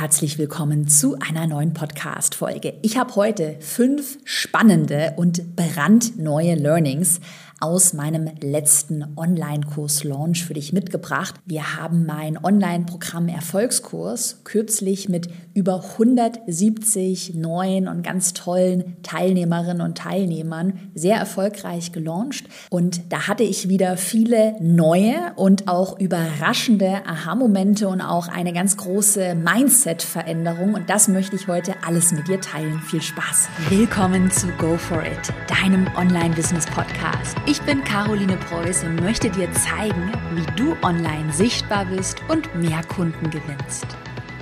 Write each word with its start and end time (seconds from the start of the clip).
herzlich 0.00 0.38
willkommen 0.38 0.88
zu 0.88 1.18
einer 1.18 1.46
neuen 1.46 1.74
Podcast-Folge. 1.74 2.72
Ich 2.80 2.96
habe 2.96 3.16
heute 3.16 3.56
fünf 3.60 4.16
spannende 4.24 5.12
und 5.18 5.54
brandneue 5.56 6.54
Learnings 6.54 7.20
aus 7.60 7.92
meinem 7.92 8.30
letzten 8.40 9.04
Online-Kurs-Launch 9.16 10.44
für 10.46 10.54
dich 10.54 10.72
mitgebracht. 10.72 11.34
Wir 11.44 11.76
haben 11.76 12.06
mein 12.06 12.42
Online-Programm 12.42 13.28
Erfolgskurs 13.28 14.40
kürzlich 14.44 15.10
mit 15.10 15.28
über 15.52 15.84
170 15.98 17.34
neuen 17.34 17.86
und 17.86 18.02
ganz 18.02 18.32
tollen 18.32 18.96
Teilnehmerinnen 19.02 19.82
und 19.82 19.98
Teilnehmern 19.98 20.90
sehr 20.94 21.16
erfolgreich 21.16 21.92
gelauncht. 21.92 22.46
Und 22.70 23.12
da 23.12 23.28
hatte 23.28 23.42
ich 23.42 23.68
wieder 23.68 23.98
viele 23.98 24.54
neue 24.60 25.16
und 25.36 25.68
auch 25.68 25.98
überraschende 26.00 27.06
Aha-Momente 27.06 27.88
und 27.88 28.00
auch 28.00 28.28
eine 28.28 28.54
ganz 28.54 28.78
große 28.78 29.34
Mindset-Veränderung. 29.34 30.72
Und 30.74 30.88
das 30.88 31.08
möchte 31.08 31.36
ich 31.36 31.46
heute 31.46 31.74
alles 31.86 32.12
mit 32.12 32.26
dir 32.28 32.40
teilen. 32.40 32.80
Viel 32.80 33.02
Spaß. 33.02 33.48
Willkommen 33.68 34.30
zu 34.30 34.46
Go 34.58 34.78
For 34.78 35.02
It, 35.02 35.34
deinem 35.46 35.86
Online-Business-Podcast. 35.96 37.36
Ich 37.50 37.60
bin 37.62 37.82
Caroline 37.82 38.36
Preuß 38.36 38.84
und 38.84 39.00
möchte 39.02 39.28
dir 39.28 39.48
zeigen, 39.50 40.12
wie 40.36 40.46
du 40.54 40.76
online 40.86 41.32
sichtbar 41.32 41.84
bist 41.84 42.18
und 42.28 42.54
mehr 42.54 42.80
Kunden 42.84 43.28
gewinnst. 43.28 43.86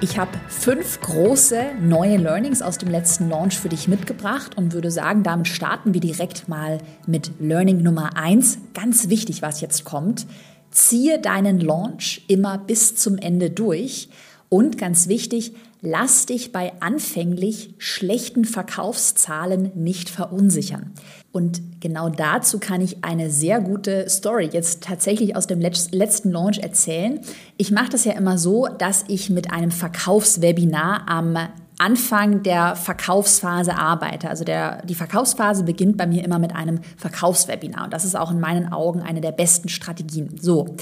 Ich 0.02 0.18
habe 0.18 0.32
fünf 0.48 1.00
große 1.00 1.68
neue 1.80 2.18
Learnings 2.18 2.60
aus 2.60 2.76
dem 2.76 2.90
letzten 2.90 3.30
Launch 3.30 3.58
für 3.58 3.70
dich 3.70 3.88
mitgebracht 3.88 4.58
und 4.58 4.74
würde 4.74 4.90
sagen, 4.90 5.22
damit 5.22 5.48
starten 5.48 5.94
wir 5.94 6.02
direkt 6.02 6.50
mal 6.50 6.82
mit 7.06 7.30
Learning 7.40 7.82
Nummer 7.82 8.14
eins. 8.14 8.58
Ganz 8.74 9.08
wichtig, 9.08 9.40
was 9.40 9.62
jetzt 9.62 9.86
kommt. 9.86 10.26
Ziehe 10.70 11.18
deinen 11.18 11.60
Launch 11.60 12.26
immer 12.28 12.58
bis 12.58 12.94
zum 12.94 13.16
Ende 13.16 13.48
durch. 13.48 14.10
Und 14.50 14.76
ganz 14.76 15.08
wichtig, 15.08 15.54
lass 15.80 16.26
dich 16.26 16.52
bei 16.52 16.72
anfänglich 16.80 17.74
schlechten 17.78 18.44
Verkaufszahlen 18.44 19.72
nicht 19.74 20.10
verunsichern. 20.10 20.92
Und 21.38 21.80
genau 21.80 22.08
dazu 22.08 22.58
kann 22.58 22.80
ich 22.80 23.04
eine 23.04 23.30
sehr 23.30 23.60
gute 23.60 24.10
Story 24.10 24.50
jetzt 24.52 24.82
tatsächlich 24.82 25.36
aus 25.36 25.46
dem 25.46 25.60
letzten 25.60 26.32
Launch 26.32 26.58
erzählen. 26.58 27.20
Ich 27.56 27.70
mache 27.70 27.90
das 27.90 28.04
ja 28.04 28.14
immer 28.14 28.38
so, 28.38 28.66
dass 28.66 29.04
ich 29.06 29.30
mit 29.30 29.52
einem 29.52 29.70
Verkaufswebinar 29.70 31.08
am 31.08 31.38
Anfang 31.78 32.42
der 32.42 32.74
Verkaufsphase 32.74 33.76
arbeite. 33.76 34.28
Also 34.28 34.44
der, 34.44 34.82
die 34.84 34.96
Verkaufsphase 34.96 35.62
beginnt 35.62 35.96
bei 35.96 36.06
mir 36.06 36.24
immer 36.24 36.40
mit 36.40 36.54
einem 36.54 36.80
Verkaufswebinar. 36.96 37.84
Und 37.84 37.92
das 37.92 38.04
ist 38.04 38.16
auch 38.16 38.32
in 38.32 38.40
meinen 38.40 38.72
Augen 38.72 39.00
eine 39.00 39.20
der 39.20 39.30
besten 39.30 39.68
Strategien. 39.68 40.36
So. 40.40 40.74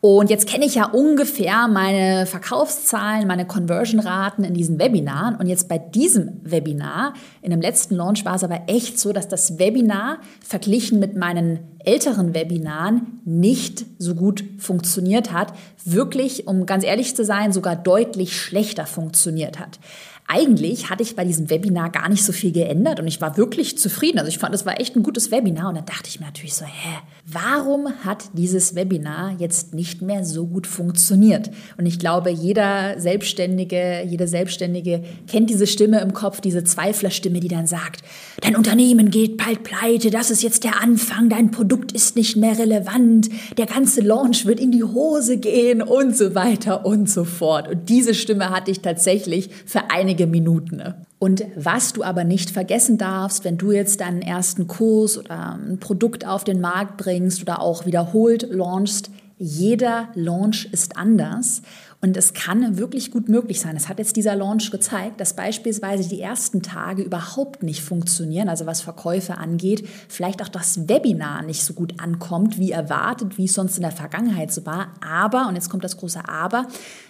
Und 0.00 0.30
jetzt 0.30 0.46
kenne 0.46 0.64
ich 0.66 0.76
ja 0.76 0.84
ungefähr 0.84 1.66
meine 1.66 2.26
Verkaufszahlen, 2.26 3.26
meine 3.26 3.44
Conversion-Raten 3.44 4.44
in 4.44 4.54
diesen 4.54 4.78
Webinaren. 4.78 5.34
Und 5.34 5.48
jetzt 5.48 5.68
bei 5.68 5.78
diesem 5.78 6.40
Webinar, 6.44 7.14
in 7.42 7.50
dem 7.50 7.60
letzten 7.60 7.96
Launch 7.96 8.24
war 8.24 8.36
es 8.36 8.44
aber 8.44 8.62
echt 8.68 9.00
so, 9.00 9.12
dass 9.12 9.26
das 9.26 9.58
Webinar 9.58 10.18
verglichen 10.46 11.00
mit 11.00 11.16
meinen 11.16 11.58
älteren 11.84 12.34
Webinaren 12.34 13.20
nicht 13.24 13.84
so 13.98 14.14
gut 14.14 14.44
funktioniert 14.58 15.32
hat. 15.32 15.52
Wirklich, 15.84 16.46
um 16.46 16.66
ganz 16.66 16.84
ehrlich 16.84 17.16
zu 17.16 17.24
sein, 17.24 17.52
sogar 17.52 17.74
deutlich 17.74 18.40
schlechter 18.40 18.86
funktioniert 18.86 19.58
hat 19.58 19.80
eigentlich 20.28 20.90
hatte 20.90 21.04
ich 21.04 21.14
bei 21.14 21.24
diesem 21.24 21.50
Webinar 21.50 21.90
gar 21.90 22.08
nicht 22.08 22.24
so 22.24 22.32
viel 22.32 22.50
geändert 22.50 22.98
und 22.98 23.06
ich 23.06 23.20
war 23.20 23.36
wirklich 23.36 23.78
zufrieden. 23.78 24.18
Also 24.18 24.28
ich 24.28 24.38
fand, 24.38 24.54
es 24.54 24.66
war 24.66 24.80
echt 24.80 24.96
ein 24.96 25.04
gutes 25.04 25.30
Webinar 25.30 25.68
und 25.68 25.76
dann 25.76 25.86
dachte 25.86 26.08
ich 26.08 26.18
mir 26.18 26.26
natürlich 26.26 26.54
so, 26.54 26.64
hä, 26.64 26.98
warum 27.26 27.88
hat 28.04 28.24
dieses 28.32 28.74
Webinar 28.74 29.36
jetzt 29.38 29.72
nicht 29.72 30.02
mehr 30.02 30.24
so 30.24 30.46
gut 30.46 30.66
funktioniert? 30.66 31.50
Und 31.76 31.86
ich 31.86 32.00
glaube, 32.00 32.30
jeder 32.30 32.98
Selbstständige, 32.98 34.02
jede 34.04 34.26
Selbstständige 34.26 35.04
kennt 35.28 35.48
diese 35.48 35.68
Stimme 35.68 36.00
im 36.00 36.12
Kopf, 36.12 36.40
diese 36.40 36.64
Zweiflerstimme, 36.64 37.38
die 37.38 37.48
dann 37.48 37.68
sagt, 37.68 38.02
dein 38.40 38.56
Unternehmen 38.56 39.10
geht 39.10 39.36
bald 39.36 39.62
pleite, 39.62 40.10
das 40.10 40.32
ist 40.32 40.42
jetzt 40.42 40.64
der 40.64 40.82
Anfang, 40.82 41.28
dein 41.28 41.52
Produkt 41.52 41.92
ist 41.92 42.16
nicht 42.16 42.36
mehr 42.36 42.58
relevant, 42.58 43.28
der 43.58 43.66
ganze 43.66 44.00
Launch 44.00 44.44
wird 44.44 44.58
in 44.58 44.72
die 44.72 44.82
Hose 44.84 45.38
gehen 45.38 45.82
und 45.82 46.16
so 46.16 46.34
weiter 46.34 46.84
und 46.84 47.08
so 47.08 47.22
fort. 47.22 47.68
Und 47.68 47.88
diese 47.88 48.14
Stimme 48.14 48.50
hatte 48.50 48.72
ich 48.72 48.80
tatsächlich 48.80 49.50
für 49.66 49.90
einige 49.90 50.15
wenige 50.16 50.26
Minuten. 50.26 50.82
Und 51.18 51.44
was 51.56 51.92
du 51.92 52.02
aber 52.02 52.24
nicht 52.24 52.50
vergessen 52.50 52.98
darfst, 52.98 53.44
wenn 53.44 53.58
du 53.58 53.72
jetzt 53.72 54.00
deinen 54.00 54.22
ersten 54.22 54.66
Kurs 54.66 55.18
oder 55.18 55.54
ein 55.54 55.78
Produkt 55.78 56.26
auf 56.26 56.44
den 56.44 56.60
Markt 56.60 56.96
bringst 56.98 57.42
oder 57.42 57.60
auch 57.60 57.86
wiederholt 57.86 58.46
launchst, 58.50 59.10
jeder 59.38 60.08
Launch 60.14 60.68
ist 60.72 60.96
anders 60.96 61.62
und 62.00 62.16
es 62.16 62.34
kann 62.34 62.78
wirklich 62.78 63.10
gut 63.10 63.28
möglich 63.28 63.60
sein. 63.60 63.76
Es 63.76 63.88
hat 63.88 63.98
jetzt 63.98 64.16
dieser 64.16 64.36
Launch 64.36 64.70
gezeigt, 64.70 65.20
dass 65.20 65.34
beispielsweise 65.34 66.08
die 66.08 66.20
ersten 66.20 66.62
Tage 66.62 67.02
überhaupt 67.02 67.62
nicht 67.62 67.82
funktionieren, 67.82 68.48
also 68.48 68.66
was 68.66 68.80
Verkäufe 68.80 69.38
angeht, 69.38 69.88
vielleicht 70.08 70.42
auch 70.42 70.48
das 70.48 70.88
Webinar 70.88 71.42
nicht 71.42 71.62
so 71.62 71.74
gut 71.74 71.98
ankommt, 71.98 72.58
wie 72.58 72.70
erwartet, 72.70 73.38
wie 73.38 73.46
es 73.46 73.54
sonst 73.54 73.76
in 73.76 73.82
der 73.82 73.92
Vergangenheit 73.92 74.52
so 74.52 74.66
war. 74.66 74.92
Aber, 75.00 75.48
und 75.48 75.54
jetzt 75.54 75.70
kommt 75.70 75.84
das 75.84 75.96
große 75.96 76.28
Aber, 76.28 76.66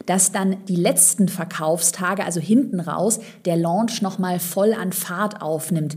dass 0.07 0.33
dann 0.33 0.65
die 0.67 0.77
letzten 0.77 1.29
Verkaufstage, 1.29 2.25
also 2.25 2.41
hinten 2.41 2.81
raus, 2.81 3.19
der 3.45 3.57
Launch 3.57 4.03
nochmal 4.03 4.39
voll 4.39 4.73
an 4.73 4.93
Fahrt 4.93 5.43
aufnimmt. 5.43 5.97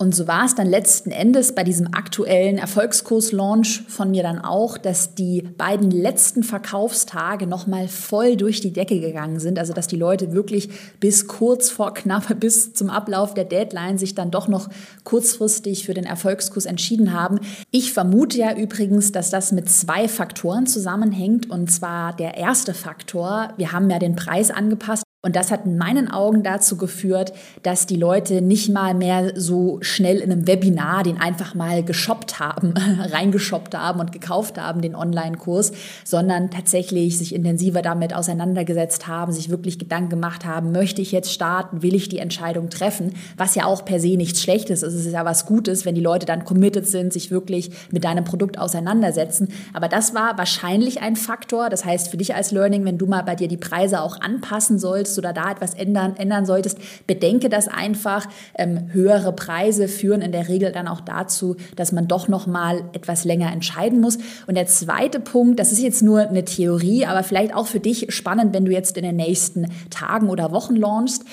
Und 0.00 0.14
so 0.14 0.28
war 0.28 0.44
es 0.44 0.54
dann 0.54 0.68
letzten 0.68 1.10
Endes 1.10 1.56
bei 1.56 1.64
diesem 1.64 1.92
aktuellen 1.92 2.58
Erfolgskurs-Launch 2.58 3.82
von 3.88 4.12
mir 4.12 4.22
dann 4.22 4.38
auch, 4.38 4.78
dass 4.78 5.16
die 5.16 5.42
beiden 5.42 5.90
letzten 5.90 6.44
Verkaufstage 6.44 7.48
nochmal 7.48 7.88
voll 7.88 8.36
durch 8.36 8.60
die 8.60 8.72
Decke 8.72 9.00
gegangen 9.00 9.40
sind. 9.40 9.58
Also 9.58 9.72
dass 9.72 9.88
die 9.88 9.96
Leute 9.96 10.32
wirklich 10.32 10.68
bis 11.00 11.26
kurz 11.26 11.70
vor 11.70 11.94
knapp, 11.94 12.28
bis 12.40 12.74
zum 12.74 12.90
Ablauf 12.90 13.34
der 13.34 13.44
Deadline 13.44 13.98
sich 13.98 14.14
dann 14.14 14.30
doch 14.30 14.46
noch 14.46 14.68
kurzfristig 15.02 15.84
für 15.84 15.94
den 15.94 16.04
Erfolgskurs 16.04 16.66
entschieden 16.66 17.12
haben. 17.12 17.40
Ich 17.72 17.92
vermute 17.92 18.38
ja 18.38 18.56
übrigens, 18.56 19.10
dass 19.10 19.30
das 19.30 19.50
mit 19.50 19.68
zwei 19.68 20.06
Faktoren 20.06 20.68
zusammenhängt. 20.68 21.50
Und 21.50 21.72
zwar 21.72 22.14
der 22.14 22.36
erste 22.36 22.72
Faktor, 22.72 23.52
wir 23.56 23.72
haben 23.72 23.90
ja 23.90 23.98
den 23.98 24.14
Preis 24.14 24.52
angepasst. 24.52 25.07
Und 25.28 25.36
das 25.36 25.50
hat 25.50 25.66
in 25.66 25.76
meinen 25.76 26.10
Augen 26.10 26.42
dazu 26.42 26.78
geführt, 26.78 27.34
dass 27.62 27.84
die 27.84 27.96
Leute 27.96 28.40
nicht 28.40 28.70
mal 28.70 28.94
mehr 28.94 29.32
so 29.38 29.78
schnell 29.82 30.20
in 30.20 30.32
einem 30.32 30.46
Webinar 30.46 31.02
den 31.02 31.20
einfach 31.20 31.54
mal 31.54 31.84
geshoppt 31.84 32.40
haben, 32.40 32.72
reingeshoppt 33.12 33.76
haben 33.76 34.00
und 34.00 34.10
gekauft 34.10 34.58
haben, 34.58 34.80
den 34.80 34.94
Online-Kurs, 34.94 35.72
sondern 36.02 36.50
tatsächlich 36.50 37.18
sich 37.18 37.34
intensiver 37.34 37.82
damit 37.82 38.14
auseinandergesetzt 38.14 39.06
haben, 39.06 39.30
sich 39.30 39.50
wirklich 39.50 39.78
Gedanken 39.78 40.08
gemacht 40.08 40.46
haben, 40.46 40.72
möchte 40.72 41.02
ich 41.02 41.12
jetzt 41.12 41.30
starten, 41.30 41.82
will 41.82 41.94
ich 41.94 42.08
die 42.08 42.20
Entscheidung 42.20 42.70
treffen, 42.70 43.12
was 43.36 43.54
ja 43.54 43.66
auch 43.66 43.84
per 43.84 44.00
se 44.00 44.16
nichts 44.16 44.40
Schlechtes 44.40 44.82
ist. 44.82 44.94
Es 44.94 45.04
ist 45.04 45.12
ja 45.12 45.26
was 45.26 45.44
Gutes, 45.44 45.84
wenn 45.84 45.94
die 45.94 46.00
Leute 46.00 46.24
dann 46.24 46.46
committed 46.46 46.88
sind, 46.88 47.12
sich 47.12 47.30
wirklich 47.30 47.70
mit 47.90 48.04
deinem 48.04 48.24
Produkt 48.24 48.58
auseinandersetzen. 48.58 49.48
Aber 49.74 49.88
das 49.88 50.14
war 50.14 50.38
wahrscheinlich 50.38 51.02
ein 51.02 51.16
Faktor. 51.16 51.68
Das 51.68 51.84
heißt, 51.84 52.08
für 52.08 52.16
dich 52.16 52.34
als 52.34 52.50
Learning, 52.50 52.86
wenn 52.86 52.96
du 52.96 53.04
mal 53.04 53.24
bei 53.24 53.34
dir 53.34 53.48
die 53.48 53.58
Preise 53.58 54.00
auch 54.00 54.22
anpassen 54.22 54.78
sollst, 54.78 55.17
oder 55.18 55.32
da 55.32 55.50
etwas 55.50 55.74
ändern, 55.74 56.16
ändern 56.16 56.46
solltest, 56.46 56.78
bedenke 57.06 57.48
das 57.48 57.68
einfach. 57.68 58.26
Ähm, 58.56 58.88
höhere 58.92 59.32
Preise 59.32 59.88
führen 59.88 60.22
in 60.22 60.32
der 60.32 60.48
Regel 60.48 60.72
dann 60.72 60.88
auch 60.88 61.00
dazu, 61.00 61.56
dass 61.76 61.92
man 61.92 62.08
doch 62.08 62.28
noch 62.28 62.46
mal 62.46 62.84
etwas 62.92 63.24
länger 63.24 63.52
entscheiden 63.52 64.00
muss. 64.00 64.18
Und 64.46 64.54
der 64.54 64.66
zweite 64.66 65.20
Punkt, 65.20 65.58
das 65.58 65.72
ist 65.72 65.80
jetzt 65.80 66.02
nur 66.02 66.20
eine 66.20 66.44
Theorie, 66.44 67.06
aber 67.06 67.22
vielleicht 67.22 67.54
auch 67.54 67.66
für 67.66 67.80
dich 67.80 68.12
spannend, 68.14 68.54
wenn 68.54 68.64
du 68.64 68.72
jetzt 68.72 68.96
in 68.96 69.02
den 69.02 69.16
nächsten 69.16 69.68
Tagen 69.90 70.30
oder 70.30 70.52
Wochen 70.52 70.76
launchst. 70.76 71.24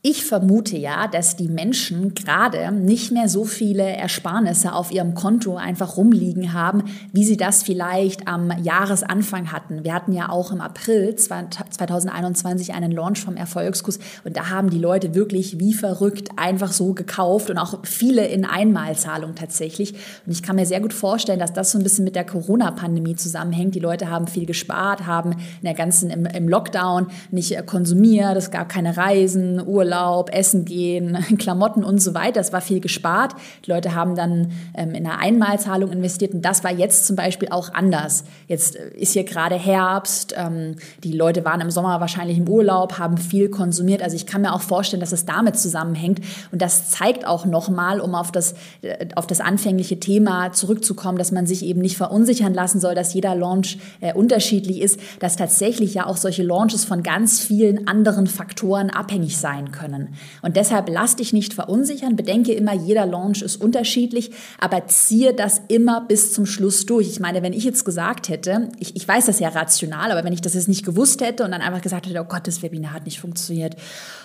Ich 0.00 0.24
vermute 0.24 0.76
ja, 0.76 1.08
dass 1.08 1.34
die 1.34 1.48
Menschen 1.48 2.14
gerade 2.14 2.70
nicht 2.70 3.10
mehr 3.10 3.28
so 3.28 3.44
viele 3.44 3.82
Ersparnisse 3.82 4.72
auf 4.72 4.92
ihrem 4.92 5.14
Konto 5.14 5.56
einfach 5.56 5.96
rumliegen 5.96 6.52
haben, 6.52 6.84
wie 7.12 7.24
sie 7.24 7.36
das 7.36 7.64
vielleicht 7.64 8.28
am 8.28 8.52
Jahresanfang 8.62 9.50
hatten. 9.50 9.82
Wir 9.82 9.92
hatten 9.92 10.12
ja 10.12 10.28
auch 10.28 10.52
im 10.52 10.60
April 10.60 11.16
2021 11.16 12.74
einen 12.74 12.92
Launch 12.92 13.18
vom 13.18 13.36
Erfolgskurs 13.36 13.98
und 14.22 14.36
da 14.36 14.50
haben 14.50 14.70
die 14.70 14.78
Leute 14.78 15.16
wirklich 15.16 15.58
wie 15.58 15.74
verrückt 15.74 16.28
einfach 16.36 16.70
so 16.70 16.94
gekauft 16.94 17.50
und 17.50 17.58
auch 17.58 17.80
viele 17.82 18.24
in 18.24 18.44
Einmalzahlung 18.44 19.34
tatsächlich. 19.34 19.94
Und 20.24 20.30
ich 20.30 20.44
kann 20.44 20.54
mir 20.54 20.66
sehr 20.66 20.80
gut 20.80 20.92
vorstellen, 20.92 21.40
dass 21.40 21.52
das 21.52 21.72
so 21.72 21.78
ein 21.78 21.82
bisschen 21.82 22.04
mit 22.04 22.14
der 22.14 22.24
Corona-Pandemie 22.24 23.16
zusammenhängt. 23.16 23.74
Die 23.74 23.80
Leute 23.80 24.08
haben 24.08 24.28
viel 24.28 24.46
gespart, 24.46 25.06
haben 25.06 25.32
in 25.32 25.64
der 25.64 25.74
ganzen 25.74 26.10
im, 26.10 26.24
im 26.24 26.48
Lockdown 26.48 27.08
nicht 27.32 27.66
konsumiert, 27.66 28.36
es 28.36 28.52
gab 28.52 28.68
keine 28.68 28.96
Reisen, 28.96 29.60
Urlaub 29.66 29.87
Urlaub, 29.88 30.30
Essen 30.32 30.64
gehen, 30.66 31.16
Klamotten 31.38 31.82
und 31.82 32.00
so 32.00 32.14
weiter. 32.14 32.40
Es 32.40 32.52
war 32.52 32.60
viel 32.60 32.80
gespart. 32.80 33.34
Die 33.64 33.70
Leute 33.70 33.94
haben 33.94 34.14
dann 34.14 34.52
ähm, 34.74 34.90
in 34.90 35.06
eine 35.06 35.18
Einmalzahlung 35.18 35.90
investiert 35.90 36.34
und 36.34 36.42
das 36.42 36.62
war 36.62 36.72
jetzt 36.72 37.06
zum 37.06 37.16
Beispiel 37.16 37.48
auch 37.50 37.72
anders. 37.72 38.24
Jetzt 38.48 38.76
äh, 38.76 38.90
ist 38.96 39.14
hier 39.14 39.24
gerade 39.24 39.54
Herbst, 39.54 40.34
ähm, 40.36 40.76
die 41.04 41.12
Leute 41.12 41.44
waren 41.44 41.60
im 41.62 41.70
Sommer 41.70 42.00
wahrscheinlich 42.00 42.36
im 42.36 42.48
Urlaub, 42.48 42.98
haben 42.98 43.16
viel 43.16 43.48
konsumiert. 43.48 44.02
Also 44.02 44.14
ich 44.14 44.26
kann 44.26 44.42
mir 44.42 44.52
auch 44.52 44.60
vorstellen, 44.60 45.00
dass 45.00 45.12
es 45.12 45.24
damit 45.24 45.58
zusammenhängt 45.58 46.20
und 46.52 46.60
das 46.60 46.90
zeigt 46.90 47.26
auch 47.26 47.46
nochmal, 47.46 48.00
um 48.00 48.14
auf 48.14 48.30
das, 48.30 48.54
äh, 48.82 49.06
auf 49.14 49.26
das 49.26 49.40
anfängliche 49.40 49.98
Thema 49.98 50.52
zurückzukommen, 50.52 51.16
dass 51.16 51.32
man 51.32 51.46
sich 51.46 51.64
eben 51.64 51.80
nicht 51.80 51.96
verunsichern 51.96 52.52
lassen 52.52 52.78
soll, 52.78 52.94
dass 52.94 53.14
jeder 53.14 53.34
Launch 53.34 53.78
äh, 54.00 54.12
unterschiedlich 54.12 54.82
ist, 54.82 55.00
dass 55.20 55.36
tatsächlich 55.36 55.94
ja 55.94 56.06
auch 56.06 56.18
solche 56.18 56.42
Launches 56.42 56.84
von 56.84 57.02
ganz 57.02 57.40
vielen 57.40 57.88
anderen 57.88 58.26
Faktoren 58.26 58.90
abhängig 58.90 59.38
sein 59.38 59.72
können. 59.72 59.77
Und 60.42 60.56
deshalb 60.56 60.88
lass 60.88 61.16
dich 61.16 61.32
nicht 61.32 61.54
verunsichern, 61.54 62.16
bedenke 62.16 62.52
immer, 62.52 62.74
jeder 62.74 63.06
Launch 63.06 63.42
ist 63.42 63.56
unterschiedlich, 63.56 64.30
aber 64.58 64.86
ziehe 64.86 65.34
das 65.34 65.60
immer 65.68 66.00
bis 66.00 66.32
zum 66.32 66.46
Schluss 66.46 66.86
durch. 66.86 67.08
Ich 67.08 67.20
meine, 67.20 67.42
wenn 67.42 67.52
ich 67.52 67.64
jetzt 67.64 67.84
gesagt 67.84 68.28
hätte, 68.28 68.70
ich, 68.78 68.96
ich 68.96 69.06
weiß 69.06 69.26
das 69.26 69.40
ja 69.40 69.48
rational, 69.48 70.10
aber 70.10 70.24
wenn 70.24 70.32
ich 70.32 70.40
das 70.40 70.54
jetzt 70.54 70.68
nicht 70.68 70.84
gewusst 70.84 71.20
hätte 71.20 71.44
und 71.44 71.52
dann 71.52 71.60
einfach 71.60 71.82
gesagt 71.82 72.06
hätte, 72.06 72.20
oh 72.20 72.28
Gott, 72.28 72.46
das 72.46 72.62
Webinar 72.62 72.92
hat 72.92 73.04
nicht 73.04 73.20
funktioniert, 73.20 73.76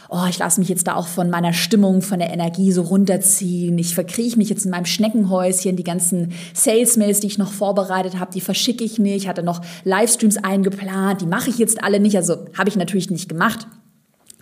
oh, 0.10 0.26
ich 0.30 0.38
lasse 0.38 0.60
mich 0.60 0.70
jetzt 0.70 0.88
da 0.88 0.96
auch 0.96 1.08
von 1.08 1.30
meiner 1.30 1.54
Stimmung, 1.54 2.02
von 2.02 2.20
der 2.20 2.32
Energie 2.32 2.72
so 2.72 2.84
runterziehen, 2.84 3.78
ich 3.78 3.96
verkrieche 3.96 4.38
mich 4.38 4.50
jetzt 4.50 4.66
in 4.66 4.72
meinem 4.72 4.86
Schneckenhäuschen, 4.86 5.76
die 5.76 5.84
ganzen 5.84 6.34
Sales-Mails, 6.54 7.20
die 7.22 7.28
ich 7.28 7.38
noch 7.38 7.52
vorbereitet 7.52 8.20
habe, 8.20 8.32
die 8.32 8.42
verschicke 8.42 8.84
ich 8.84 9.00
nicht, 9.00 9.28
hatte 9.28 9.44
noch 9.44 9.62
Livestreams 9.84 10.38
eingeplant, 10.38 11.22
die 11.22 11.26
mache 11.26 11.50
ich 11.50 11.58
jetzt 11.58 11.84
alle 11.84 12.00
nicht, 12.00 12.16
also 12.16 12.46
habe 12.58 12.70
ich 12.70 12.76
natürlich 12.76 13.10
nicht 13.10 13.28
gemacht. 13.28 13.68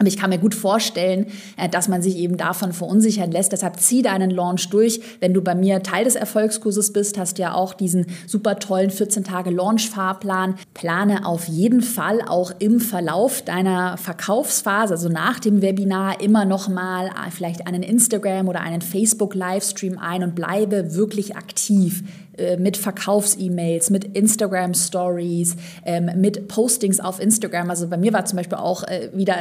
Aber 0.01 0.07
ich 0.07 0.17
kann 0.17 0.31
mir 0.31 0.39
gut 0.39 0.55
vorstellen, 0.55 1.27
äh, 1.57 1.69
dass 1.69 1.87
man 1.87 2.01
sich 2.01 2.17
eben 2.17 2.35
davon 2.35 2.73
verunsichern 2.73 3.29
lässt. 3.29 3.51
Deshalb 3.51 3.79
zieh 3.79 4.01
deinen 4.01 4.31
Launch 4.31 4.67
durch. 4.71 4.99
Wenn 5.19 5.31
du 5.31 5.43
bei 5.43 5.53
mir 5.53 5.83
Teil 5.83 6.05
des 6.05 6.15
Erfolgskurses 6.15 6.91
bist, 6.91 7.19
hast 7.19 7.37
du 7.37 7.43
ja 7.43 7.53
auch 7.53 7.75
diesen 7.75 8.07
super 8.25 8.57
tollen 8.57 8.89
14 8.89 9.23
Tage 9.23 9.51
Launch-Fahrplan. 9.51 10.55
Plane 10.73 11.23
auf 11.23 11.47
jeden 11.47 11.83
Fall 11.83 12.23
auch 12.27 12.51
im 12.57 12.79
Verlauf 12.79 13.43
deiner 13.43 13.95
Verkaufsphase, 13.97 14.95
also 14.95 15.07
nach 15.07 15.39
dem 15.39 15.61
Webinar, 15.61 16.19
immer 16.19 16.45
noch 16.45 16.67
mal 16.67 17.09
äh, 17.09 17.29
vielleicht 17.29 17.67
einen 17.67 17.83
Instagram 17.83 18.47
oder 18.47 18.61
einen 18.61 18.81
Facebook-Livestream 18.81 19.99
ein 19.99 20.23
und 20.23 20.33
bleibe 20.33 20.95
wirklich 20.95 21.35
aktiv 21.35 22.03
äh, 22.41 22.57
mit 22.57 22.77
Verkaufs-E-Mails, 22.77 23.89
mit 23.89 24.03
Instagram-Stories, 24.17 25.55
ähm, 25.85 26.09
mit 26.15 26.47
Postings 26.47 26.99
auf 26.99 27.19
Instagram. 27.19 27.69
Also 27.69 27.87
bei 27.87 27.97
mir 27.97 28.13
war 28.13 28.25
zum 28.25 28.37
Beispiel 28.37 28.57
auch 28.57 28.83
äh, 28.83 29.09
wieder 29.13 29.35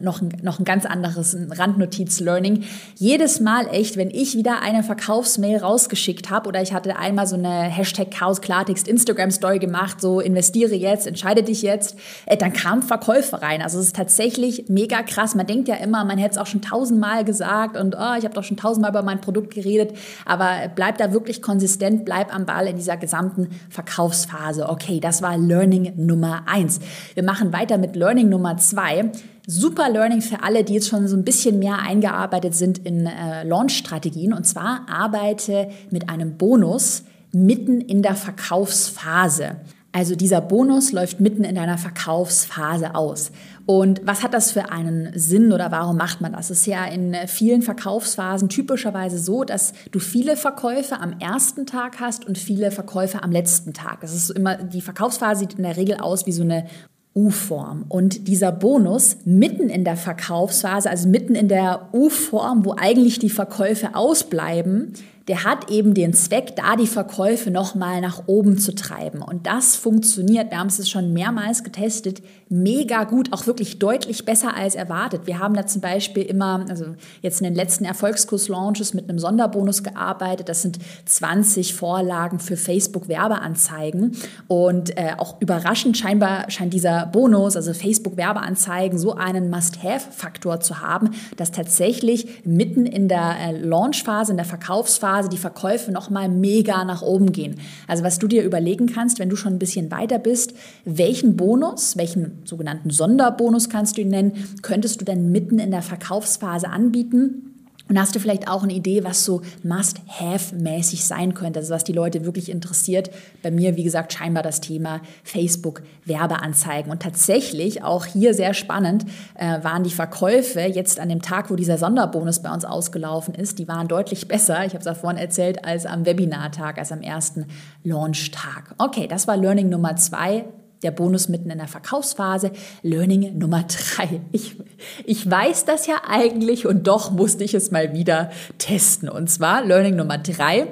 noch 0.00 0.22
ein, 0.22 0.32
noch 0.42 0.58
ein 0.58 0.64
ganz 0.64 0.86
anderes 0.86 1.36
Randnotiz-Learning. 1.50 2.64
Jedes 2.96 3.40
Mal 3.40 3.66
echt, 3.72 3.96
wenn 3.96 4.10
ich 4.10 4.36
wieder 4.36 4.62
eine 4.62 4.82
Verkaufsmail 4.82 5.58
rausgeschickt 5.58 6.30
habe 6.30 6.48
oder 6.48 6.62
ich 6.62 6.72
hatte 6.72 6.96
einmal 6.96 7.26
so 7.26 7.36
eine 7.36 7.62
Hashtag 7.62 8.10
Chaos 8.10 8.40
Klartext 8.40 8.86
Instagram-Story 8.86 9.58
gemacht, 9.58 10.00
so 10.00 10.20
investiere 10.20 10.74
jetzt, 10.74 11.06
entscheide 11.06 11.42
dich 11.42 11.62
jetzt, 11.62 11.96
äh, 12.26 12.36
dann 12.36 12.52
kamen 12.52 12.82
Verkäufe 12.82 13.42
rein. 13.42 13.62
Also 13.62 13.78
es 13.78 13.86
ist 13.86 13.96
tatsächlich 13.96 14.66
mega 14.68 15.02
krass. 15.02 15.34
Man 15.34 15.46
denkt 15.46 15.68
ja 15.68 15.76
immer, 15.76 16.04
man 16.04 16.18
hätte 16.18 16.32
es 16.32 16.38
auch 16.38 16.46
schon 16.46 16.62
tausendmal 16.62 17.24
gesagt 17.24 17.76
und 17.76 17.96
oh, 17.96 18.14
ich 18.18 18.24
habe 18.24 18.34
doch 18.34 18.44
schon 18.44 18.56
tausendmal 18.56 18.90
über 18.90 19.02
mein 19.02 19.20
Produkt 19.20 19.54
geredet, 19.54 19.96
aber 20.24 20.70
bleib 20.74 20.98
da 20.98 21.12
wirklich 21.12 21.42
konsistent, 21.42 22.04
bleib 22.04 22.34
am 22.34 22.43
Ball 22.44 22.68
in 22.68 22.76
dieser 22.76 22.96
gesamten 22.96 23.48
Verkaufsphase. 23.68 24.68
Okay, 24.68 25.00
das 25.00 25.22
war 25.22 25.36
Learning 25.36 25.92
Nummer 25.96 26.42
eins. 26.46 26.80
Wir 27.14 27.22
machen 27.22 27.52
weiter 27.52 27.78
mit 27.78 27.96
Learning 27.96 28.28
Nummer 28.28 28.56
zwei. 28.56 29.10
Super 29.46 29.90
Learning 29.90 30.22
für 30.22 30.42
alle, 30.42 30.64
die 30.64 30.74
jetzt 30.74 30.88
schon 30.88 31.06
so 31.06 31.16
ein 31.16 31.24
bisschen 31.24 31.58
mehr 31.58 31.78
eingearbeitet 31.78 32.54
sind 32.54 32.78
in 32.78 33.06
äh, 33.06 33.44
Launch-Strategien. 33.44 34.32
Und 34.32 34.44
zwar 34.46 34.86
arbeite 34.88 35.68
mit 35.90 36.08
einem 36.08 36.38
Bonus 36.38 37.04
mitten 37.32 37.80
in 37.80 38.02
der 38.02 38.14
Verkaufsphase. 38.14 39.56
Also 39.94 40.16
dieser 40.16 40.40
Bonus 40.40 40.90
läuft 40.90 41.20
mitten 41.20 41.44
in 41.44 41.54
deiner 41.54 41.78
Verkaufsphase 41.78 42.96
aus. 42.96 43.30
Und 43.64 44.04
was 44.04 44.24
hat 44.24 44.34
das 44.34 44.50
für 44.50 44.72
einen 44.72 45.12
Sinn 45.14 45.52
oder 45.52 45.70
warum 45.70 45.96
macht 45.96 46.20
man 46.20 46.32
das? 46.32 46.50
Es 46.50 46.62
ist 46.62 46.66
ja 46.66 46.84
in 46.84 47.14
vielen 47.28 47.62
Verkaufsphasen 47.62 48.48
typischerweise 48.48 49.18
so, 49.18 49.44
dass 49.44 49.72
du 49.92 50.00
viele 50.00 50.36
Verkäufe 50.36 50.98
am 50.98 51.20
ersten 51.20 51.64
Tag 51.64 52.00
hast 52.00 52.26
und 52.26 52.38
viele 52.38 52.72
Verkäufe 52.72 53.22
am 53.22 53.30
letzten 53.30 53.72
Tag. 53.72 54.00
Das 54.00 54.12
ist 54.12 54.30
immer, 54.30 54.56
die 54.56 54.80
Verkaufsphase 54.80 55.40
sieht 55.40 55.54
in 55.54 55.62
der 55.62 55.76
Regel 55.76 55.98
aus 55.98 56.26
wie 56.26 56.32
so 56.32 56.42
eine 56.42 56.66
U-Form. 57.14 57.84
Und 57.88 58.26
dieser 58.26 58.50
Bonus 58.50 59.18
mitten 59.24 59.68
in 59.68 59.84
der 59.84 59.96
Verkaufsphase, 59.96 60.90
also 60.90 61.08
mitten 61.08 61.36
in 61.36 61.46
der 61.46 61.90
U-Form, 61.92 62.64
wo 62.64 62.74
eigentlich 62.76 63.20
die 63.20 63.30
Verkäufe 63.30 63.94
ausbleiben, 63.94 64.94
der 65.28 65.44
hat 65.44 65.70
eben 65.70 65.94
den 65.94 66.12
Zweck, 66.12 66.54
da 66.56 66.76
die 66.76 66.86
Verkäufe 66.86 67.50
nochmal 67.50 68.00
nach 68.00 68.24
oben 68.26 68.58
zu 68.58 68.74
treiben. 68.74 69.22
Und 69.22 69.46
das 69.46 69.74
funktioniert, 69.76 70.50
wir 70.50 70.58
haben 70.58 70.66
es 70.66 70.88
schon 70.88 71.12
mehrmals 71.12 71.64
getestet, 71.64 72.22
mega 72.62 73.04
gut, 73.04 73.32
auch 73.32 73.46
wirklich 73.46 73.78
deutlich 73.78 74.24
besser 74.24 74.54
als 74.54 74.74
erwartet. 74.74 75.22
Wir 75.26 75.38
haben 75.38 75.54
da 75.54 75.66
zum 75.66 75.80
Beispiel 75.80 76.24
immer, 76.24 76.64
also 76.68 76.86
jetzt 77.22 77.40
in 77.40 77.44
den 77.44 77.54
letzten 77.54 77.84
Erfolgskurs-Launches 77.84 78.94
mit 78.94 79.08
einem 79.08 79.18
Sonderbonus 79.18 79.82
gearbeitet. 79.82 80.48
Das 80.48 80.62
sind 80.62 80.78
20 81.06 81.74
Vorlagen 81.74 82.38
für 82.38 82.56
Facebook-Werbeanzeigen. 82.56 84.16
Und 84.46 84.96
äh, 84.96 85.12
auch 85.16 85.40
überraschend 85.40 85.96
scheinbar 85.96 86.50
scheint 86.50 86.72
dieser 86.74 87.06
Bonus, 87.06 87.56
also 87.56 87.72
Facebook-Werbeanzeigen, 87.72 88.98
so 88.98 89.14
einen 89.14 89.50
Must-Have-Faktor 89.50 90.60
zu 90.60 90.80
haben, 90.80 91.10
dass 91.36 91.50
tatsächlich 91.50 92.44
mitten 92.44 92.86
in 92.86 93.08
der 93.08 93.36
äh, 93.38 93.58
Launchphase, 93.58 94.32
in 94.32 94.36
der 94.36 94.46
Verkaufsphase, 94.46 95.04
Phase 95.14 95.28
die 95.28 95.38
Verkäufe 95.38 95.92
nochmal 95.92 96.28
mega 96.28 96.84
nach 96.84 97.02
oben 97.02 97.32
gehen. 97.32 97.56
Also 97.86 98.04
was 98.04 98.18
du 98.18 98.26
dir 98.26 98.42
überlegen 98.42 98.86
kannst, 98.86 99.18
wenn 99.18 99.28
du 99.28 99.36
schon 99.36 99.54
ein 99.54 99.58
bisschen 99.58 99.90
weiter 99.90 100.18
bist, 100.18 100.54
welchen 100.84 101.36
Bonus, 101.36 101.96
welchen 101.96 102.43
sogenannten 102.48 102.90
Sonderbonus 102.90 103.68
kannst 103.68 103.96
du 103.96 104.02
ihn 104.02 104.10
nennen, 104.10 104.32
könntest 104.62 105.00
du 105.00 105.04
dann 105.04 105.30
mitten 105.30 105.58
in 105.58 105.70
der 105.70 105.82
Verkaufsphase 105.82 106.68
anbieten? 106.68 107.54
Und 107.86 108.00
hast 108.00 108.14
du 108.14 108.18
vielleicht 108.18 108.48
auch 108.48 108.62
eine 108.62 108.72
Idee, 108.72 109.04
was 109.04 109.26
so 109.26 109.42
must-have-mäßig 109.62 111.04
sein 111.04 111.34
könnte, 111.34 111.60
also 111.60 111.74
was 111.74 111.84
die 111.84 111.92
Leute 111.92 112.24
wirklich 112.24 112.50
interessiert? 112.50 113.10
Bei 113.42 113.50
mir, 113.50 113.76
wie 113.76 113.84
gesagt, 113.84 114.14
scheinbar 114.14 114.42
das 114.42 114.62
Thema 114.62 115.02
Facebook-Werbeanzeigen. 115.22 116.90
Und 116.90 117.02
tatsächlich, 117.02 117.82
auch 117.82 118.06
hier 118.06 118.32
sehr 118.32 118.54
spannend, 118.54 119.04
äh, 119.34 119.62
waren 119.62 119.84
die 119.84 119.90
Verkäufe 119.90 120.60
jetzt 120.60 120.98
an 120.98 121.10
dem 121.10 121.20
Tag, 121.20 121.50
wo 121.50 121.56
dieser 121.56 121.76
Sonderbonus 121.76 122.40
bei 122.40 122.52
uns 122.52 122.64
ausgelaufen 122.64 123.34
ist, 123.34 123.58
die 123.58 123.68
waren 123.68 123.86
deutlich 123.86 124.28
besser, 124.28 124.64
ich 124.64 124.72
habe 124.72 124.78
es 124.78 124.86
ja 124.86 124.94
vorhin 124.94 125.20
erzählt, 125.20 125.62
als 125.66 125.84
am 125.84 126.06
Webinartag, 126.06 126.78
als 126.78 126.90
am 126.90 127.02
ersten 127.02 127.46
Launch-Tag. 127.82 128.76
Okay, 128.78 129.06
das 129.06 129.28
war 129.28 129.36
Learning 129.36 129.68
Nummer 129.68 129.96
zwei 129.96 130.46
der 130.84 130.92
Bonus 130.92 131.28
mitten 131.28 131.50
in 131.50 131.58
der 131.58 131.66
Verkaufsphase. 131.66 132.52
Learning 132.82 133.36
Nummer 133.38 133.64
drei. 133.64 134.20
Ich, 134.30 134.56
ich 135.04 135.28
weiß 135.28 135.64
das 135.64 135.86
ja 135.86 136.02
eigentlich 136.06 136.66
und 136.66 136.86
doch 136.86 137.10
musste 137.10 137.42
ich 137.42 137.54
es 137.54 137.70
mal 137.70 137.92
wieder 137.94 138.30
testen. 138.58 139.08
Und 139.08 139.28
zwar 139.28 139.64
Learning 139.64 139.96
Nummer 139.96 140.18
drei. 140.18 140.68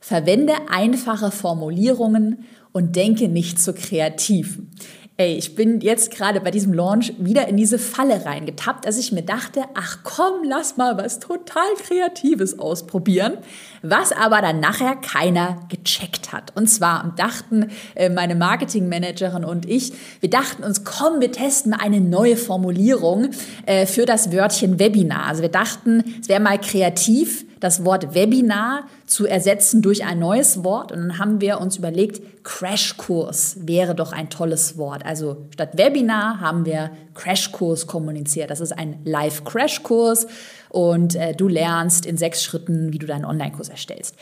Verwende 0.00 0.54
einfache 0.70 1.30
Formulierungen 1.30 2.46
und 2.72 2.96
denke 2.96 3.28
nicht 3.28 3.60
zu 3.60 3.74
kreativ. 3.74 4.60
Ey, 5.20 5.36
ich 5.36 5.54
bin 5.54 5.82
jetzt 5.82 6.12
gerade 6.12 6.40
bei 6.40 6.50
diesem 6.50 6.72
Launch 6.72 7.12
wieder 7.18 7.46
in 7.46 7.58
diese 7.58 7.78
Falle 7.78 8.24
reingetappt, 8.24 8.86
dass 8.86 8.96
ich 8.96 9.12
mir 9.12 9.20
dachte, 9.20 9.64
ach 9.74 9.98
komm, 10.02 10.44
lass 10.44 10.78
mal 10.78 10.96
was 10.96 11.18
total 11.18 11.74
Kreatives 11.76 12.58
ausprobieren, 12.58 13.36
was 13.82 14.12
aber 14.12 14.40
dann 14.40 14.60
nachher 14.60 14.96
keiner 14.96 15.60
gecheckt 15.68 16.32
hat. 16.32 16.56
Und 16.56 16.68
zwar 16.68 17.12
dachten 17.18 17.70
äh, 17.96 18.08
meine 18.08 18.34
Marketingmanagerin 18.34 19.44
und 19.44 19.68
ich, 19.68 19.92
wir 20.20 20.30
dachten 20.30 20.64
uns, 20.64 20.84
komm, 20.84 21.20
wir 21.20 21.30
testen 21.30 21.74
eine 21.74 22.00
neue 22.00 22.38
Formulierung 22.38 23.28
äh, 23.66 23.84
für 23.84 24.06
das 24.06 24.32
Wörtchen 24.32 24.78
Webinar. 24.78 25.26
Also 25.26 25.42
wir 25.42 25.50
dachten, 25.50 26.02
es 26.22 26.30
wäre 26.30 26.40
mal 26.40 26.58
kreativ, 26.58 27.44
das 27.60 27.84
Wort 27.84 28.14
Webinar 28.14 28.86
zu 29.06 29.26
ersetzen 29.26 29.82
durch 29.82 30.04
ein 30.04 30.18
neues 30.18 30.64
Wort. 30.64 30.92
Und 30.92 30.98
dann 30.98 31.18
haben 31.18 31.40
wir 31.40 31.60
uns 31.60 31.76
überlegt, 31.76 32.42
Crashkurs 32.42 33.58
wäre 33.66 33.94
doch 33.94 34.12
ein 34.12 34.30
tolles 34.30 34.78
Wort. 34.78 35.04
Also 35.04 35.46
statt 35.52 35.76
Webinar 35.76 36.40
haben 36.40 36.64
wir 36.64 36.90
Crashkurs 37.14 37.86
kommuniziert. 37.86 38.50
Das 38.50 38.60
ist 38.60 38.72
ein 38.72 39.00
Live-Crashkurs 39.04 40.26
und 40.70 41.14
äh, 41.14 41.34
du 41.34 41.48
lernst 41.48 42.06
in 42.06 42.16
sechs 42.16 42.42
Schritten, 42.42 42.92
wie 42.92 42.98
du 42.98 43.06
deinen 43.06 43.24
Online-Kurs 43.24 43.68
erstellst. 43.68 44.16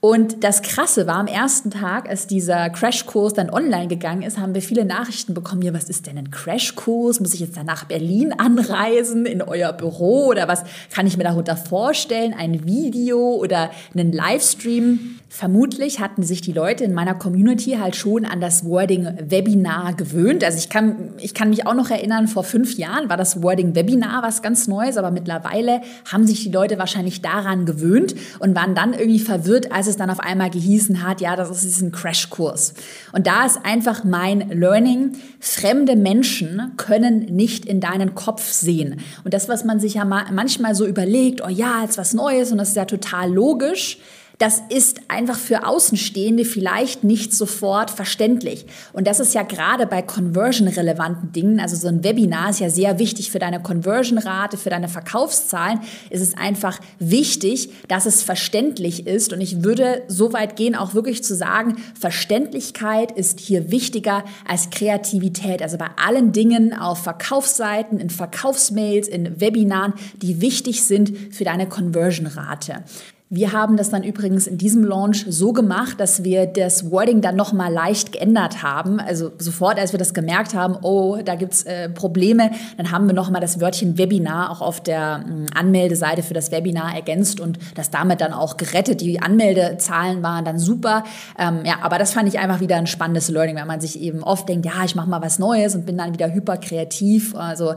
Und 0.00 0.44
das 0.44 0.62
Krasse 0.62 1.08
war, 1.08 1.16
am 1.16 1.26
ersten 1.26 1.72
Tag, 1.72 2.08
als 2.08 2.28
dieser 2.28 2.70
Crashkurs 2.70 3.34
dann 3.34 3.50
online 3.50 3.88
gegangen 3.88 4.22
ist, 4.22 4.38
haben 4.38 4.54
wir 4.54 4.62
viele 4.62 4.84
Nachrichten 4.84 5.34
bekommen. 5.34 5.62
Ja, 5.62 5.74
was 5.74 5.90
ist 5.90 6.06
denn 6.06 6.16
ein 6.16 6.30
Crashkurs? 6.30 7.18
Muss 7.18 7.34
ich 7.34 7.40
jetzt 7.40 7.56
dann 7.56 7.66
nach 7.66 7.84
Berlin 7.84 8.32
anreisen, 8.32 9.26
in 9.26 9.42
euer 9.42 9.72
Büro? 9.72 10.26
Oder 10.26 10.46
was 10.46 10.62
kann 10.94 11.08
ich 11.08 11.16
mir 11.16 11.24
darunter 11.24 11.56
vorstellen? 11.56 12.32
Ein 12.32 12.64
Video 12.64 13.18
oder 13.18 13.72
einen 13.92 14.12
Livestream? 14.12 15.18
Vermutlich 15.30 16.00
hatten 16.00 16.22
sich 16.22 16.40
die 16.40 16.52
Leute 16.52 16.84
in 16.84 16.94
meiner 16.94 17.14
Community 17.14 17.72
halt 17.72 17.96
schon 17.96 18.24
an 18.24 18.40
das 18.40 18.64
Wording 18.64 19.06
Webinar 19.20 19.92
gewöhnt. 19.92 20.42
Also 20.42 20.56
ich 20.56 20.70
kann, 20.70 21.10
ich 21.18 21.34
kann 21.34 21.50
mich 21.50 21.66
auch 21.66 21.74
noch 21.74 21.90
erinnern, 21.90 22.28
vor 22.28 22.44
fünf 22.44 22.78
Jahren 22.78 23.10
war 23.10 23.18
das 23.18 23.42
Wording 23.42 23.74
Webinar 23.74 24.22
was 24.22 24.40
ganz 24.40 24.68
Neues, 24.68 24.96
aber 24.96 25.10
mittlerweile 25.10 25.82
haben 26.10 26.26
sich 26.26 26.44
die 26.44 26.50
Leute 26.50 26.78
wahrscheinlich 26.78 27.20
daran 27.20 27.66
gewöhnt 27.66 28.14
und 28.38 28.54
waren 28.54 28.74
dann 28.74 28.94
irgendwie 28.94 29.18
verwirrt, 29.18 29.70
als 29.70 29.87
es 29.88 29.96
dann 29.96 30.10
auf 30.10 30.20
einmal 30.20 30.50
gehießen 30.50 31.02
hat, 31.02 31.20
ja, 31.20 31.36
das 31.36 31.64
ist 31.64 31.80
ein 31.80 31.92
Crashkurs. 31.92 32.74
Und 33.12 33.26
da 33.26 33.44
ist 33.46 33.58
einfach 33.64 34.04
mein 34.04 34.50
Learning, 34.50 35.12
fremde 35.40 35.96
Menschen 35.96 36.72
können 36.76 37.20
nicht 37.20 37.64
in 37.64 37.80
deinen 37.80 38.14
Kopf 38.14 38.42
sehen. 38.50 39.00
Und 39.24 39.34
das, 39.34 39.48
was 39.48 39.64
man 39.64 39.80
sich 39.80 39.94
ja 39.94 40.04
manchmal 40.04 40.74
so 40.74 40.86
überlegt, 40.86 41.42
oh 41.44 41.48
ja, 41.48 41.82
jetzt 41.82 41.98
was 41.98 42.14
Neues 42.14 42.52
und 42.52 42.58
das 42.58 42.70
ist 42.70 42.76
ja 42.76 42.84
total 42.84 43.32
logisch, 43.32 43.98
das 44.38 44.62
ist 44.68 45.00
einfach 45.08 45.36
für 45.36 45.66
Außenstehende 45.66 46.44
vielleicht 46.44 47.02
nicht 47.02 47.34
sofort 47.34 47.90
verständlich. 47.90 48.66
Und 48.92 49.08
das 49.08 49.18
ist 49.18 49.34
ja 49.34 49.42
gerade 49.42 49.86
bei 49.86 50.00
conversion-relevanten 50.00 51.32
Dingen, 51.32 51.58
also 51.58 51.74
so 51.74 51.88
ein 51.88 52.04
Webinar 52.04 52.50
ist 52.50 52.60
ja 52.60 52.70
sehr 52.70 53.00
wichtig 53.00 53.32
für 53.32 53.40
deine 53.40 53.60
Conversion-Rate, 53.60 54.56
für 54.56 54.70
deine 54.70 54.88
Verkaufszahlen, 54.88 55.80
ist 56.10 56.22
es 56.22 56.36
einfach 56.36 56.78
wichtig, 57.00 57.70
dass 57.88 58.06
es 58.06 58.22
verständlich 58.22 59.08
ist. 59.08 59.32
Und 59.32 59.40
ich 59.40 59.64
würde 59.64 60.02
so 60.06 60.32
weit 60.32 60.54
gehen, 60.54 60.76
auch 60.76 60.94
wirklich 60.94 61.24
zu 61.24 61.34
sagen, 61.34 61.76
Verständlichkeit 61.98 63.10
ist 63.10 63.40
hier 63.40 63.72
wichtiger 63.72 64.24
als 64.46 64.70
Kreativität. 64.70 65.62
Also 65.62 65.78
bei 65.78 65.88
allen 65.96 66.30
Dingen 66.30 66.72
auf 66.72 67.02
Verkaufsseiten, 67.02 67.98
in 67.98 68.10
Verkaufsmails, 68.10 69.08
in 69.08 69.40
Webinaren, 69.40 69.94
die 70.22 70.40
wichtig 70.40 70.84
sind 70.84 71.34
für 71.34 71.42
deine 71.42 71.68
Conversion-Rate. 71.68 72.84
Wir 73.30 73.52
haben 73.52 73.76
das 73.76 73.90
dann 73.90 74.04
übrigens 74.04 74.46
in 74.46 74.56
diesem 74.56 74.82
Launch 74.84 75.26
so 75.28 75.52
gemacht, 75.52 76.00
dass 76.00 76.24
wir 76.24 76.46
das 76.46 76.90
Wording 76.90 77.20
dann 77.20 77.36
nochmal 77.36 77.70
leicht 77.70 78.12
geändert 78.12 78.62
haben. 78.62 79.00
Also 79.00 79.30
sofort, 79.36 79.78
als 79.78 79.92
wir 79.92 79.98
das 79.98 80.14
gemerkt 80.14 80.54
haben, 80.54 80.78
oh, 80.80 81.18
da 81.22 81.34
gibt's 81.34 81.64
äh, 81.64 81.90
Probleme, 81.90 82.52
dann 82.78 82.90
haben 82.90 83.06
wir 83.06 83.12
nochmal 83.12 83.42
das 83.42 83.60
Wörtchen 83.60 83.98
Webinar 83.98 84.50
auch 84.50 84.62
auf 84.62 84.82
der 84.82 85.26
äh, 85.26 85.58
Anmeldeseite 85.58 86.22
für 86.22 86.32
das 86.32 86.50
Webinar 86.52 86.94
ergänzt 86.94 87.38
und 87.38 87.58
das 87.74 87.90
damit 87.90 88.22
dann 88.22 88.32
auch 88.32 88.56
gerettet. 88.56 89.02
Die 89.02 89.20
Anmeldezahlen 89.20 90.22
waren 90.22 90.46
dann 90.46 90.58
super. 90.58 91.04
Ähm, 91.38 91.60
ja, 91.66 91.80
aber 91.82 91.98
das 91.98 92.14
fand 92.14 92.28
ich 92.28 92.38
einfach 92.38 92.60
wieder 92.60 92.76
ein 92.76 92.86
spannendes 92.86 93.28
Learning, 93.28 93.56
wenn 93.56 93.66
man 93.66 93.82
sich 93.82 94.00
eben 94.00 94.22
oft 94.22 94.48
denkt, 94.48 94.64
ja, 94.64 94.84
ich 94.86 94.94
mache 94.94 95.10
mal 95.10 95.20
was 95.20 95.38
Neues 95.38 95.74
und 95.74 95.84
bin 95.84 95.98
dann 95.98 96.14
wieder 96.14 96.32
hyperkreativ. 96.32 97.34
Also 97.34 97.74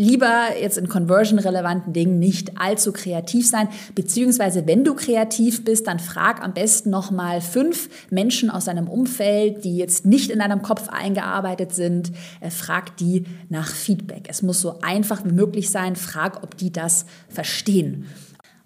lieber 0.00 0.56
jetzt 0.58 0.78
in 0.78 0.88
conversion-relevanten 0.88 1.92
Dingen 1.92 2.18
nicht 2.18 2.58
allzu 2.58 2.90
kreativ 2.90 3.46
sein, 3.46 3.68
beziehungsweise 3.94 4.66
wenn 4.66 4.82
du 4.82 4.94
kreativ 4.94 5.64
bist, 5.64 5.86
dann 5.86 5.98
frag 5.98 6.42
am 6.42 6.54
besten 6.54 6.88
nochmal 6.90 7.42
fünf 7.42 7.90
Menschen 8.10 8.50
aus 8.50 8.64
deinem 8.64 8.88
Umfeld, 8.88 9.62
die 9.64 9.76
jetzt 9.76 10.06
nicht 10.06 10.30
in 10.30 10.38
deinem 10.38 10.62
Kopf 10.62 10.88
eingearbeitet 10.88 11.74
sind, 11.74 12.12
äh, 12.40 12.50
frag 12.50 12.96
die 12.96 13.24
nach 13.50 13.68
Feedback. 13.68 14.24
Es 14.28 14.40
muss 14.42 14.60
so 14.62 14.80
einfach 14.80 15.24
wie 15.24 15.32
möglich 15.32 15.70
sein, 15.70 15.96
frag, 15.96 16.42
ob 16.42 16.56
die 16.56 16.72
das 16.72 17.04
verstehen. 17.28 18.06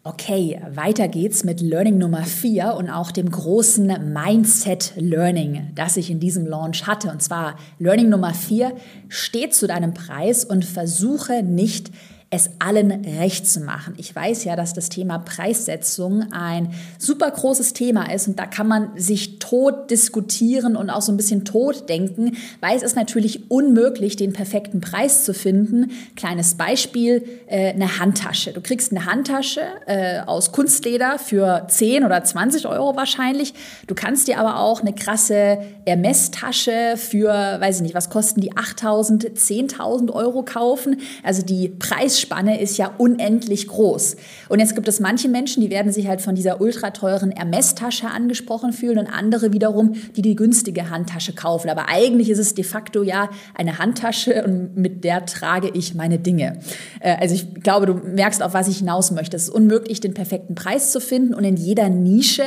Okay, 0.06 0.60
weiter 0.68 1.08
geht's 1.08 1.44
mit 1.44 1.62
Learning 1.62 1.96
Nummer 1.96 2.24
vier 2.24 2.74
und 2.76 2.90
auch 2.90 3.10
dem 3.10 3.30
großen 3.30 3.86
Mindset 4.12 4.92
Learning, 4.96 5.70
das 5.74 5.96
ich 5.96 6.10
in 6.10 6.20
diesem 6.20 6.46
Launch 6.46 6.86
hatte. 6.86 7.10
Und 7.10 7.22
zwar 7.22 7.56
Learning 7.78 8.10
Nummer 8.10 8.34
vier, 8.34 8.76
steh 9.08 9.48
zu 9.48 9.66
deinem 9.66 9.94
Preis 9.94 10.44
und 10.44 10.66
versuche 10.66 11.42
nicht 11.42 11.90
es 12.34 12.50
allen 12.58 12.90
recht 13.18 13.46
zu 13.48 13.60
machen. 13.60 13.94
Ich 13.96 14.14
weiß 14.14 14.44
ja, 14.44 14.56
dass 14.56 14.74
das 14.74 14.88
Thema 14.88 15.18
Preissetzung 15.18 16.32
ein 16.32 16.72
super 16.98 17.30
großes 17.30 17.72
Thema 17.72 18.12
ist 18.12 18.28
und 18.28 18.38
da 18.38 18.46
kann 18.46 18.68
man 18.68 18.90
sich 18.96 19.38
tot 19.38 19.90
diskutieren 19.90 20.76
und 20.76 20.90
auch 20.90 21.02
so 21.02 21.12
ein 21.12 21.16
bisschen 21.16 21.44
tot 21.44 21.88
denken, 21.88 22.36
weil 22.60 22.76
es 22.76 22.82
ist 22.82 22.96
natürlich 22.96 23.50
unmöglich, 23.50 24.16
den 24.16 24.32
perfekten 24.32 24.80
Preis 24.80 25.24
zu 25.24 25.34
finden. 25.34 25.90
Kleines 26.16 26.54
Beispiel, 26.54 27.24
äh, 27.46 27.72
eine 27.72 27.98
Handtasche. 27.98 28.52
Du 28.52 28.60
kriegst 28.60 28.92
eine 28.92 29.06
Handtasche 29.06 29.60
äh, 29.86 30.20
aus 30.20 30.52
Kunstleder 30.52 31.18
für 31.18 31.66
10 31.68 32.04
oder 32.04 32.22
20 32.22 32.66
Euro 32.66 32.96
wahrscheinlich. 32.96 33.54
Du 33.86 33.94
kannst 33.94 34.28
dir 34.28 34.38
aber 34.38 34.60
auch 34.60 34.80
eine 34.80 34.94
krasse 34.94 35.58
Hermes-Tasche 35.86 36.96
für, 36.96 37.28
weiß 37.28 37.76
ich 37.76 37.82
nicht, 37.82 37.94
was 37.94 38.10
kosten 38.10 38.40
die, 38.40 38.52
8.000, 38.52 39.36
10.000 39.36 40.10
Euro 40.12 40.42
kaufen. 40.42 41.00
Also 41.22 41.42
die 41.42 41.68
Preis 41.68 42.20
Preisspanne 42.24 42.60
ist 42.60 42.76
ja 42.78 42.92
unendlich 42.98 43.68
groß. 43.68 44.16
Und 44.48 44.58
jetzt 44.58 44.74
gibt 44.74 44.88
es 44.88 45.00
manche 45.00 45.28
Menschen, 45.28 45.60
die 45.60 45.70
werden 45.70 45.92
sich 45.92 46.08
halt 46.08 46.20
von 46.20 46.34
dieser 46.34 46.60
ultra 46.60 46.90
teuren 46.90 47.30
Hermes-Tasche 47.30 48.08
angesprochen 48.08 48.72
fühlen 48.72 48.98
und 48.98 49.06
andere 49.06 49.52
wiederum, 49.52 49.94
die 50.16 50.22
die 50.22 50.34
günstige 50.34 50.90
Handtasche 50.90 51.34
kaufen. 51.34 51.68
Aber 51.68 51.88
eigentlich 51.88 52.30
ist 52.30 52.38
es 52.38 52.54
de 52.54 52.64
facto 52.64 53.02
ja 53.02 53.28
eine 53.54 53.78
Handtasche 53.78 54.42
und 54.44 54.76
mit 54.76 55.04
der 55.04 55.26
trage 55.26 55.70
ich 55.74 55.94
meine 55.94 56.18
Dinge. 56.18 56.60
Äh, 57.00 57.16
also 57.20 57.34
ich 57.34 57.62
glaube, 57.62 57.86
du 57.86 57.94
merkst, 57.94 58.42
auf 58.42 58.54
was 58.54 58.68
ich 58.68 58.78
hinaus 58.78 59.10
möchte. 59.10 59.36
Es 59.36 59.44
ist 59.44 59.50
unmöglich, 59.50 60.00
den 60.00 60.14
perfekten 60.14 60.54
Preis 60.54 60.92
zu 60.92 61.00
finden 61.00 61.34
und 61.34 61.44
in 61.44 61.56
jeder 61.56 61.88
Nische 61.88 62.44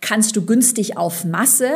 kannst 0.00 0.36
du 0.36 0.44
günstig 0.44 0.96
auf 0.96 1.24
Masse 1.24 1.70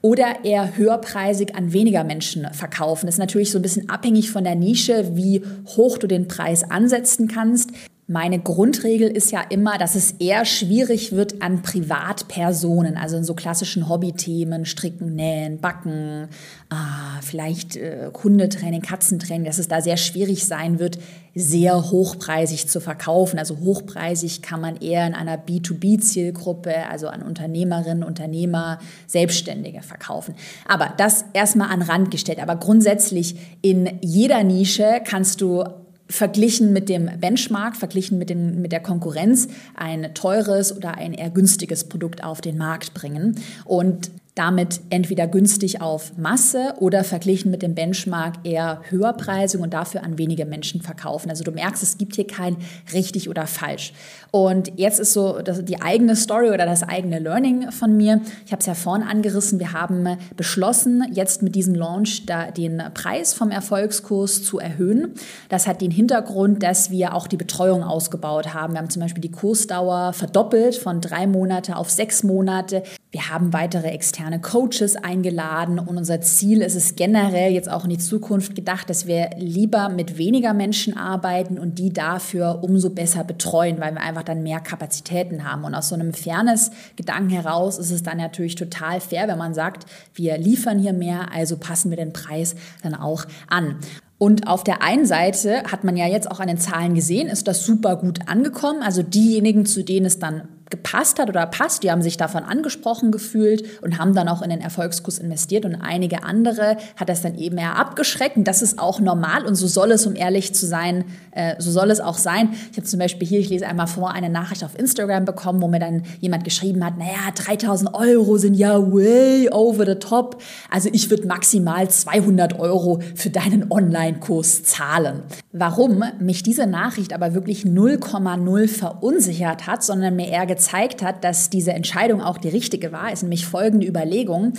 oder 0.00 0.44
eher 0.44 0.76
höherpreisig 0.76 1.54
an 1.54 1.72
weniger 1.72 2.04
Menschen 2.04 2.46
verkaufen. 2.52 3.06
Das 3.06 3.16
ist 3.16 3.20
natürlich 3.20 3.50
so 3.50 3.58
ein 3.58 3.62
bisschen 3.62 3.88
abhängig 3.88 4.30
von 4.30 4.44
der 4.44 4.54
Nische, 4.54 5.16
wie 5.16 5.42
hoch 5.76 5.98
du 5.98 6.06
den 6.06 6.28
Preis 6.28 6.68
ansetzen 6.70 7.28
kannst. 7.28 7.70
Meine 8.06 8.38
Grundregel 8.38 9.08
ist 9.08 9.32
ja 9.32 9.40
immer, 9.40 9.78
dass 9.78 9.94
es 9.94 10.12
eher 10.18 10.44
schwierig 10.44 11.12
wird 11.12 11.40
an 11.40 11.62
Privatpersonen, 11.62 12.98
also 12.98 13.16
in 13.16 13.24
so 13.24 13.32
klassischen 13.32 13.88
Hobbythemen, 13.88 14.66
Stricken, 14.66 15.14
Nähen, 15.14 15.58
Backen, 15.58 16.28
ah, 16.68 17.18
vielleicht 17.22 17.76
äh, 17.76 18.10
Hundetraining, 18.22 18.82
Katzentraining, 18.82 19.46
dass 19.46 19.56
es 19.56 19.68
da 19.68 19.80
sehr 19.80 19.96
schwierig 19.96 20.44
sein 20.44 20.78
wird, 20.78 20.98
sehr 21.34 21.90
hochpreisig 21.90 22.68
zu 22.68 22.80
verkaufen. 22.80 23.38
Also 23.38 23.58
hochpreisig 23.58 24.42
kann 24.42 24.60
man 24.60 24.76
eher 24.76 25.06
in 25.06 25.14
einer 25.14 25.36
B2B-Zielgruppe, 25.36 26.86
also 26.88 27.08
an 27.08 27.22
Unternehmerinnen, 27.22 28.04
Unternehmer, 28.04 28.78
Selbstständige 29.06 29.82
verkaufen. 29.82 30.34
Aber 30.68 30.92
das 30.96 31.24
erstmal 31.32 31.70
an 31.70 31.82
Rand 31.82 32.10
gestellt. 32.10 32.40
Aber 32.40 32.56
grundsätzlich 32.56 33.36
in 33.62 33.98
jeder 34.00 34.44
Nische 34.44 35.00
kannst 35.04 35.40
du 35.40 35.64
verglichen 36.08 36.72
mit 36.72 36.88
dem 36.88 37.10
Benchmark, 37.18 37.76
verglichen 37.76 38.18
mit, 38.18 38.30
den, 38.30 38.60
mit 38.60 38.72
der 38.72 38.80
Konkurrenz 38.80 39.48
ein 39.74 40.14
teures 40.14 40.76
oder 40.76 40.96
ein 40.96 41.14
eher 41.14 41.30
günstiges 41.30 41.84
Produkt 41.84 42.22
auf 42.22 42.40
den 42.40 42.58
Markt 42.58 42.94
bringen. 42.94 43.40
Und 43.64 44.10
damit 44.34 44.80
entweder 44.90 45.28
günstig 45.28 45.80
auf 45.80 46.16
Masse 46.16 46.74
oder 46.80 47.04
verglichen 47.04 47.52
mit 47.52 47.62
dem 47.62 47.76
Benchmark 47.76 48.34
eher 48.42 48.80
höherpreisig 48.88 49.60
und 49.60 49.72
dafür 49.74 50.02
an 50.02 50.18
wenige 50.18 50.44
Menschen 50.44 50.82
verkaufen. 50.82 51.30
Also 51.30 51.44
du 51.44 51.52
merkst, 51.52 51.82
es 51.84 51.98
gibt 51.98 52.16
hier 52.16 52.26
kein 52.26 52.56
richtig 52.92 53.28
oder 53.28 53.46
falsch. 53.46 53.92
Und 54.32 54.72
jetzt 54.76 54.98
ist 54.98 55.12
so 55.12 55.40
die 55.40 55.80
eigene 55.80 56.16
Story 56.16 56.50
oder 56.50 56.66
das 56.66 56.82
eigene 56.82 57.20
Learning 57.20 57.70
von 57.70 57.96
mir. 57.96 58.20
Ich 58.44 58.50
habe 58.50 58.58
es 58.58 58.66
ja 58.66 58.74
vorhin 58.74 59.06
angerissen. 59.06 59.60
Wir 59.60 59.72
haben 59.72 60.18
beschlossen, 60.36 61.04
jetzt 61.12 61.42
mit 61.42 61.54
diesem 61.54 61.76
Launch 61.76 62.26
da 62.26 62.50
den 62.50 62.82
Preis 62.92 63.34
vom 63.34 63.52
Erfolgskurs 63.52 64.42
zu 64.42 64.58
erhöhen. 64.58 65.14
Das 65.48 65.68
hat 65.68 65.80
den 65.80 65.92
Hintergrund, 65.92 66.64
dass 66.64 66.90
wir 66.90 67.14
auch 67.14 67.28
die 67.28 67.36
Betreuung 67.36 67.84
ausgebaut 67.84 68.52
haben. 68.52 68.72
Wir 68.72 68.80
haben 68.80 68.90
zum 68.90 69.02
Beispiel 69.02 69.22
die 69.22 69.30
Kursdauer 69.30 70.12
verdoppelt 70.12 70.74
von 70.74 71.00
drei 71.00 71.28
Monate 71.28 71.76
auf 71.76 71.88
sechs 71.88 72.24
Monate. 72.24 72.82
Wir 73.14 73.28
haben 73.28 73.52
weitere 73.52 73.90
externe 73.90 74.40
Coaches 74.40 74.96
eingeladen 74.96 75.78
und 75.78 75.98
unser 75.98 76.20
Ziel 76.20 76.62
ist 76.62 76.74
es 76.74 76.96
generell 76.96 77.52
jetzt 77.52 77.70
auch 77.70 77.84
in 77.84 77.90
die 77.90 77.98
Zukunft 77.98 78.56
gedacht, 78.56 78.90
dass 78.90 79.06
wir 79.06 79.30
lieber 79.38 79.88
mit 79.88 80.18
weniger 80.18 80.52
Menschen 80.52 80.96
arbeiten 80.96 81.56
und 81.56 81.78
die 81.78 81.92
dafür 81.92 82.64
umso 82.64 82.90
besser 82.90 83.22
betreuen, 83.22 83.78
weil 83.78 83.94
wir 83.94 84.00
einfach 84.00 84.24
dann 84.24 84.42
mehr 84.42 84.58
Kapazitäten 84.58 85.44
haben. 85.44 85.62
Und 85.62 85.76
aus 85.76 85.90
so 85.90 85.94
einem 85.94 86.12
Fairness-Gedanken 86.12 87.30
heraus 87.30 87.78
ist 87.78 87.92
es 87.92 88.02
dann 88.02 88.18
natürlich 88.18 88.56
total 88.56 89.00
fair, 89.00 89.28
wenn 89.28 89.38
man 89.38 89.54
sagt, 89.54 89.86
wir 90.14 90.36
liefern 90.36 90.80
hier 90.80 90.92
mehr, 90.92 91.32
also 91.32 91.56
passen 91.56 91.90
wir 91.90 91.96
den 91.96 92.12
Preis 92.12 92.56
dann 92.82 92.96
auch 92.96 93.26
an. 93.46 93.76
Und 94.18 94.48
auf 94.48 94.64
der 94.64 94.82
einen 94.82 95.06
Seite 95.06 95.62
hat 95.70 95.84
man 95.84 95.96
ja 95.96 96.08
jetzt 96.08 96.28
auch 96.28 96.40
an 96.40 96.48
den 96.48 96.58
Zahlen 96.58 96.94
gesehen, 96.94 97.28
ist 97.28 97.46
das 97.46 97.64
super 97.64 97.94
gut 97.94 98.26
angekommen. 98.26 98.82
Also 98.82 99.04
diejenigen, 99.04 99.66
zu 99.66 99.84
denen 99.84 100.06
es 100.06 100.18
dann 100.18 100.48
gepasst 100.74 101.20
hat 101.20 101.28
oder 101.28 101.46
passt. 101.46 101.84
Die 101.84 101.90
haben 101.92 102.02
sich 102.02 102.16
davon 102.16 102.42
angesprochen 102.42 103.12
gefühlt 103.12 103.80
und 103.80 103.98
haben 103.98 104.12
dann 104.12 104.28
auch 104.28 104.42
in 104.42 104.50
den 104.50 104.60
Erfolgskurs 104.60 105.18
investiert 105.18 105.64
und 105.64 105.76
einige 105.76 106.24
andere 106.24 106.76
hat 106.96 107.08
das 107.08 107.22
dann 107.22 107.36
eben 107.36 107.58
eher 107.58 107.76
abgeschreckt. 107.76 108.36
Und 108.36 108.44
das 108.48 108.60
ist 108.60 108.80
auch 108.80 108.98
normal 108.98 109.46
und 109.46 109.54
so 109.54 109.68
soll 109.68 109.92
es, 109.92 110.04
um 110.04 110.16
ehrlich 110.16 110.52
zu 110.52 110.66
sein, 110.66 111.04
äh, 111.30 111.54
so 111.58 111.70
soll 111.70 111.92
es 111.92 112.00
auch 112.00 112.18
sein. 112.18 112.50
Ich 112.72 112.76
habe 112.76 112.86
zum 112.88 112.98
Beispiel 112.98 113.28
hier, 113.28 113.38
ich 113.38 113.50
lese 113.50 113.68
einmal 113.68 113.86
vor, 113.86 114.10
eine 114.10 114.30
Nachricht 114.30 114.64
auf 114.64 114.76
Instagram 114.76 115.24
bekommen, 115.24 115.62
wo 115.62 115.68
mir 115.68 115.78
dann 115.78 116.02
jemand 116.20 116.42
geschrieben 116.42 116.84
hat, 116.84 116.98
naja, 116.98 117.30
3000 117.32 117.94
Euro 117.94 118.36
sind 118.36 118.54
ja 118.54 118.76
way 118.76 119.48
over 119.50 119.86
the 119.86 119.94
top. 119.94 120.42
Also 120.70 120.88
ich 120.92 121.08
würde 121.08 121.28
maximal 121.28 121.88
200 121.88 122.58
Euro 122.58 123.00
für 123.14 123.30
deinen 123.30 123.70
Online-Kurs 123.70 124.64
zahlen. 124.64 125.22
Warum 125.52 126.02
mich 126.18 126.42
diese 126.42 126.66
Nachricht 126.66 127.12
aber 127.12 127.32
wirklich 127.32 127.62
0,0 127.62 128.68
verunsichert 128.68 129.68
hat, 129.68 129.84
sondern 129.84 130.16
mir 130.16 130.28
eher 130.28 130.46
gezeigt 130.46 130.63
hat, 130.72 131.24
dass 131.24 131.50
diese 131.50 131.72
Entscheidung 131.72 132.20
auch 132.20 132.38
die 132.38 132.48
richtige 132.48 132.92
war, 132.92 133.12
ist 133.12 133.22
nämlich 133.22 133.46
folgende 133.46 133.86
Überlegung. 133.86 134.54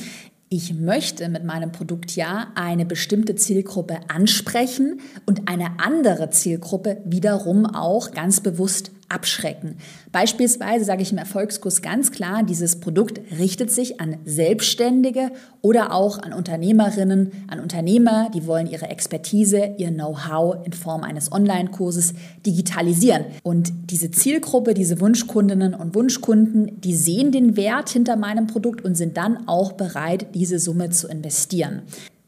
Ich 0.50 0.74
möchte 0.74 1.27
mit 1.27 1.43
meinem 1.43 1.71
Produkt 1.71 2.15
ja 2.15 2.47
eine 2.55 2.85
bestimmte 2.85 3.35
Zielgruppe 3.35 4.00
ansprechen 4.07 5.01
und 5.25 5.50
eine 5.50 5.79
andere 5.79 6.29
Zielgruppe 6.29 7.01
wiederum 7.03 7.65
auch 7.65 8.12
ganz 8.12 8.41
bewusst 8.41 8.91
abschrecken. 9.09 9.77
Beispielsweise 10.12 10.85
sage 10.85 11.01
ich 11.01 11.12
im 11.12 11.17
Erfolgskurs 11.17 11.81
ganz 11.81 12.12
klar, 12.12 12.43
dieses 12.43 12.79
Produkt 12.79 13.19
richtet 13.38 13.71
sich 13.71 14.01
an 14.01 14.17
Selbstständige 14.25 15.31
oder 15.62 15.93
auch 15.93 16.19
an 16.19 16.33
Unternehmerinnen, 16.33 17.31
an 17.47 17.59
Unternehmer, 17.59 18.29
die 18.33 18.47
wollen 18.47 18.67
ihre 18.67 18.89
Expertise, 18.89 19.75
ihr 19.77 19.91
Know-how 19.91 20.65
in 20.65 20.74
Form 20.74 21.03
eines 21.03 21.31
Online-Kurses 21.31 22.13
digitalisieren. 22.45 23.25
Und 23.43 23.71
diese 23.91 24.12
Zielgruppe, 24.12 24.74
diese 24.74 25.00
Wunschkundinnen 25.00 25.74
und 25.74 25.95
Wunschkunden, 25.95 26.81
die 26.81 26.95
sehen 26.95 27.31
den 27.31 27.57
Wert 27.57 27.89
hinter 27.89 28.15
meinem 28.15 28.47
Produkt 28.47 28.83
und 28.83 28.95
sind 28.95 29.17
dann 29.17 29.47
auch 29.47 29.74
bereit, 29.74 30.27
diese 30.33 30.59
Summe 30.59 30.89
zu 30.89 31.07
investieren. 31.07 31.83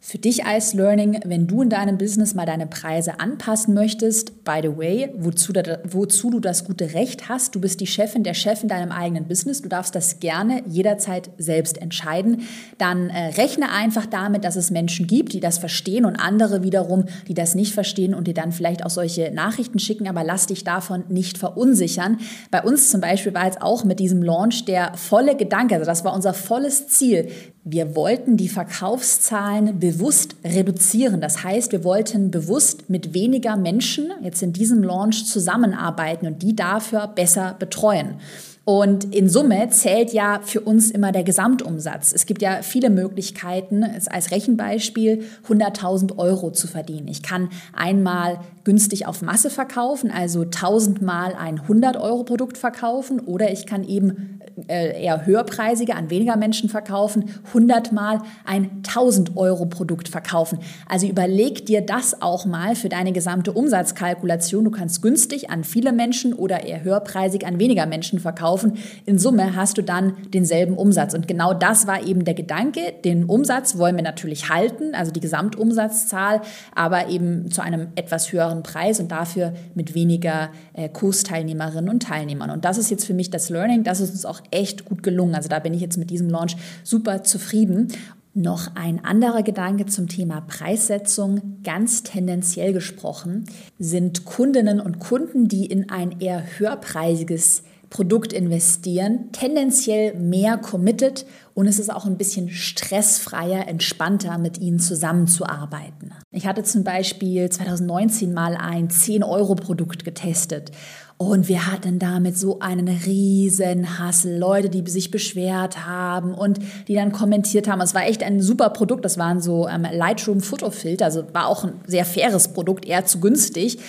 Für 0.10 0.20
dich 0.20 0.46
als 0.46 0.74
Learning, 0.74 1.20
wenn 1.26 1.48
du 1.48 1.62
in 1.62 1.70
deinem 1.70 1.98
Business 1.98 2.34
mal 2.34 2.46
deine 2.46 2.66
Preise 2.66 3.20
anpassen 3.20 3.74
möchtest, 3.74 4.46
by 4.46 4.62
the 4.64 4.78
way, 4.78 5.10
wozu, 5.18 5.52
da, 5.52 5.80
wozu 5.84 6.30
du 6.30 6.40
das 6.40 6.64
gute 6.64 6.94
Recht 6.94 7.28
hast, 7.28 7.56
du 7.56 7.60
bist 7.60 7.82
die 7.82 7.88
Chefin, 7.88 8.24
der 8.24 8.34
Chef 8.34 8.64
in 8.64 8.70
deinem 8.70 8.94
eigenen 8.94 9.28
Business, 9.28 9.62
du 9.62 9.68
darfst 9.68 9.96
das 9.96 10.22
gerne 10.22 10.64
jederzeit 10.66 11.30
selbst 11.38 11.78
entscheiden, 11.82 12.44
dann 12.78 13.10
äh, 13.10 13.34
rechne 13.38 13.70
einfach 13.70 14.06
damit, 14.06 14.46
dass 14.46 14.56
es 14.56 14.72
Menschen 14.72 15.08
gibt, 15.08 15.34
die 15.34 15.42
das 15.42 15.58
verstehen 15.58 16.06
und 16.06 16.16
andere 16.16 16.64
wiederum, 16.64 17.04
die 17.28 17.34
das 17.34 17.54
nicht 17.54 17.74
verstehen 17.74 18.14
und 18.14 18.30
dir 18.30 18.34
dann 18.34 18.54
vielleicht 18.54 18.86
auch 18.86 18.90
solche 18.90 19.34
Nachrichten 19.34 19.78
schicken, 19.78 20.08
aber 20.08 20.24
lass 20.24 20.46
dich 20.46 20.64
davon 20.64 21.04
nicht 21.10 21.38
verunsichern. 21.38 22.20
Bei 22.50 22.64
uns 22.64 22.92
zum 22.92 23.02
Beispiel 23.02 23.34
war 23.34 23.44
jetzt 23.44 23.62
auch 23.62 23.84
mit 23.84 24.00
diesem 24.00 24.24
Launch 24.24 24.64
der 24.64 24.94
volle 24.96 25.36
Gedanke, 25.36 25.76
also 25.76 25.86
das 25.86 26.06
war 26.06 26.14
unser 26.14 26.34
volles 26.34 26.88
Ziel, 26.88 27.28
wir 27.69 27.95
wollten 27.95 28.38
die 28.38 28.47
Verkaufszahlen 28.47 29.77
bewusst 29.77 30.38
reduzieren. 30.43 31.19
Das 31.19 31.43
heißt, 31.43 31.74
wir 31.74 31.83
wollten 31.83 32.31
bewusst 32.31 32.89
mit 32.89 33.13
weniger 33.13 33.57
Menschen 33.57 34.12
jetzt 34.21 34.41
in 34.41 34.53
diesem 34.53 34.83
Launch 34.83 35.25
zusammenarbeiten 35.25 36.27
und 36.27 36.41
die 36.41 36.55
dafür 36.55 37.07
besser 37.07 37.57
betreuen. 37.59 38.15
Und 38.63 39.15
in 39.15 39.29
Summe 39.29 39.69
zählt 39.69 40.12
ja 40.12 40.41
für 40.43 40.59
uns 40.62 40.91
immer 40.91 41.13
der 41.13 41.24
Gesamtumsatz. 41.24 42.12
Es 42.13 42.25
gibt 42.25 42.41
ja 42.41 42.62
viele 42.62 42.89
Möglichkeiten, 42.89 43.83
als 43.83 44.31
Rechenbeispiel 44.31 45.24
100.000 45.47 46.17
Euro 46.17 46.51
zu 46.51 46.67
verdienen. 46.67 47.07
Ich 47.07 47.24
kann 47.24 47.50
einmal 47.74 48.39
günstig 48.65 49.07
auf 49.07 49.21
Masse 49.21 49.50
verkaufen, 49.50 50.12
also 50.12 50.41
1000 50.41 51.01
Mal 51.01 51.33
ein 51.33 51.62
100-Euro-Produkt 51.62 52.57
verkaufen 52.57 53.21
oder 53.21 53.53
ich 53.53 53.65
kann 53.65 53.86
eben 53.86 54.37
äh, 54.68 55.04
eher 55.04 55.26
höherpreisige 55.26 55.96
an 55.96 56.10
weniger 56.10 56.36
Menschen 56.36 56.70
verkaufen, 56.70 57.26
100 57.48 57.92
Mal 57.92 58.22
ein 58.44 58.82
1000-Euro-Produkt 58.82 60.10
verkaufen. 60.10 60.60
Also 60.88 61.08
überleg 61.08 61.66
dir 61.68 61.82
das 61.82 62.22
auch 62.22 62.46
mal 62.46 62.76
für 62.76 62.90
deine 62.90 63.12
gesamte 63.12 63.52
Umsatzkalkulation. 63.52 64.64
Du 64.66 64.72
kannst 64.72 65.02
günstig 65.02 65.52
an 65.52 65.64
viele 65.64 65.92
Menschen 65.92 66.34
oder 66.34 66.64
eher 66.64 66.84
höherpreisig 66.84 67.46
an 67.46 67.60
weniger 67.60 67.86
Menschen 67.86 68.20
verkaufen. 68.20 68.78
In 69.06 69.20
Summe 69.20 69.56
hast 69.56 69.78
du 69.78 69.84
dann 69.84 70.14
denselben 70.34 70.76
Umsatz. 70.76 71.14
Und 71.14 71.28
genau 71.28 71.54
das 71.54 71.86
war 71.86 72.04
eben 72.04 72.26
der 72.26 72.34
Gedanke. 72.34 72.94
Den 73.06 73.26
Umsatz 73.26 73.78
wollen 73.78 73.96
wir 73.96 74.04
natürlich 74.04 74.50
halten, 74.50 74.96
also 74.96 75.12
die 75.12 75.20
Gesamtumsatzzahl, 75.20 76.42
aber 76.74 77.10
eben 77.10 77.52
zu 77.52 77.62
einem 77.62 77.90
etwas 77.96 78.32
höheren 78.32 78.64
Preis 78.64 79.00
und 79.00 79.12
dafür 79.12 79.54
mit 79.76 79.94
weniger 79.94 80.50
äh, 80.74 80.90
Kursteilnehmerinnen 80.90 81.90
und 81.90 82.02
Teilnehmern. 82.02 82.50
Und 82.50 82.66
das 82.66 82.78
ist 82.78 82.90
jetzt 82.90 83.06
für 83.06 83.14
mich 83.14 83.30
das 83.30 83.50
Learning. 83.50 83.84
Das 83.84 84.00
ist 84.00 84.12
uns 84.12 84.26
auch 84.26 84.42
echt 84.51 84.86
gut 84.86 85.04
gelungen. 85.04 85.36
Also 85.36 85.50
da 85.50 85.60
bin 85.60 85.74
ich 85.74 85.82
jetzt 85.82 85.98
mit 85.98 86.10
diesem 86.10 86.30
Launch 86.30 86.56
super 86.84 87.24
zufrieden. 87.24 87.89
Noch 88.34 88.75
ein 88.75 89.04
anderer 89.04 89.42
Gedanke 89.42 89.88
zum 89.88 90.08
Thema 90.08 90.42
Preissetzung, 90.42 91.60
ganz 91.63 92.04
tendenziell 92.04 92.72
gesprochen, 92.72 93.46
sind 93.80 94.25
Kundinnen 94.25 94.80
und 94.80 95.00
Kunden, 95.00 95.48
die 95.48 95.66
in 95.66 95.89
ein 95.89 96.20
eher 96.20 96.44
höherpreisiges 96.60 97.63
Produkt 97.89 98.34
investieren, 98.34 99.30
tendenziell 99.32 100.13
mehr 100.13 100.58
committed 100.58 101.25
und 101.54 101.68
es 101.68 101.80
ist 101.80 101.92
auch 101.92 102.06
ein 102.06 102.18
bisschen 102.18 102.50
stressfreier, 102.50 103.68
entspannter, 103.68 104.38
mit 104.38 104.60
ihnen 104.60 104.80
zusammenzuarbeiten. 104.80 106.13
Ich 106.32 106.46
hatte 106.46 106.63
zum 106.63 106.84
Beispiel 106.84 107.50
2019 107.50 108.34
mal 108.34 108.56
ein 108.56 108.89
10-Euro-Produkt 108.89 110.04
getestet 110.04 110.72
und 111.17 111.47
wir 111.47 111.65
hatten 111.65 111.97
damit 111.97 112.38
so 112.38 112.59
einen 112.59 112.88
riesen 112.88 113.97
Hassel. 113.97 114.38
Leute, 114.38 114.69
die 114.69 114.88
sich 114.89 115.09
beschwert 115.09 115.88
haben 115.88 116.36
und 116.36 116.59
die 116.88 116.93
dann 116.93 117.12
kommentiert 117.12 117.67
haben. 117.67 117.81
Es 117.81 117.95
war 117.95 118.05
echt 118.05 118.21
ein 118.21 118.39
super 118.39 118.69
Produkt. 118.69 119.03
Das 119.03 119.17
waren 119.17 119.41
so 119.41 119.67
ähm, 119.67 119.88
Lightroom 119.91 120.41
Fotofilter. 120.41 121.05
Also 121.05 121.24
war 121.33 121.47
auch 121.47 121.63
ein 121.63 121.81
sehr 121.88 122.05
faires 122.05 122.50
Produkt, 122.50 122.86
eher 122.86 123.05
zu 123.05 123.19
günstig. 123.19 123.79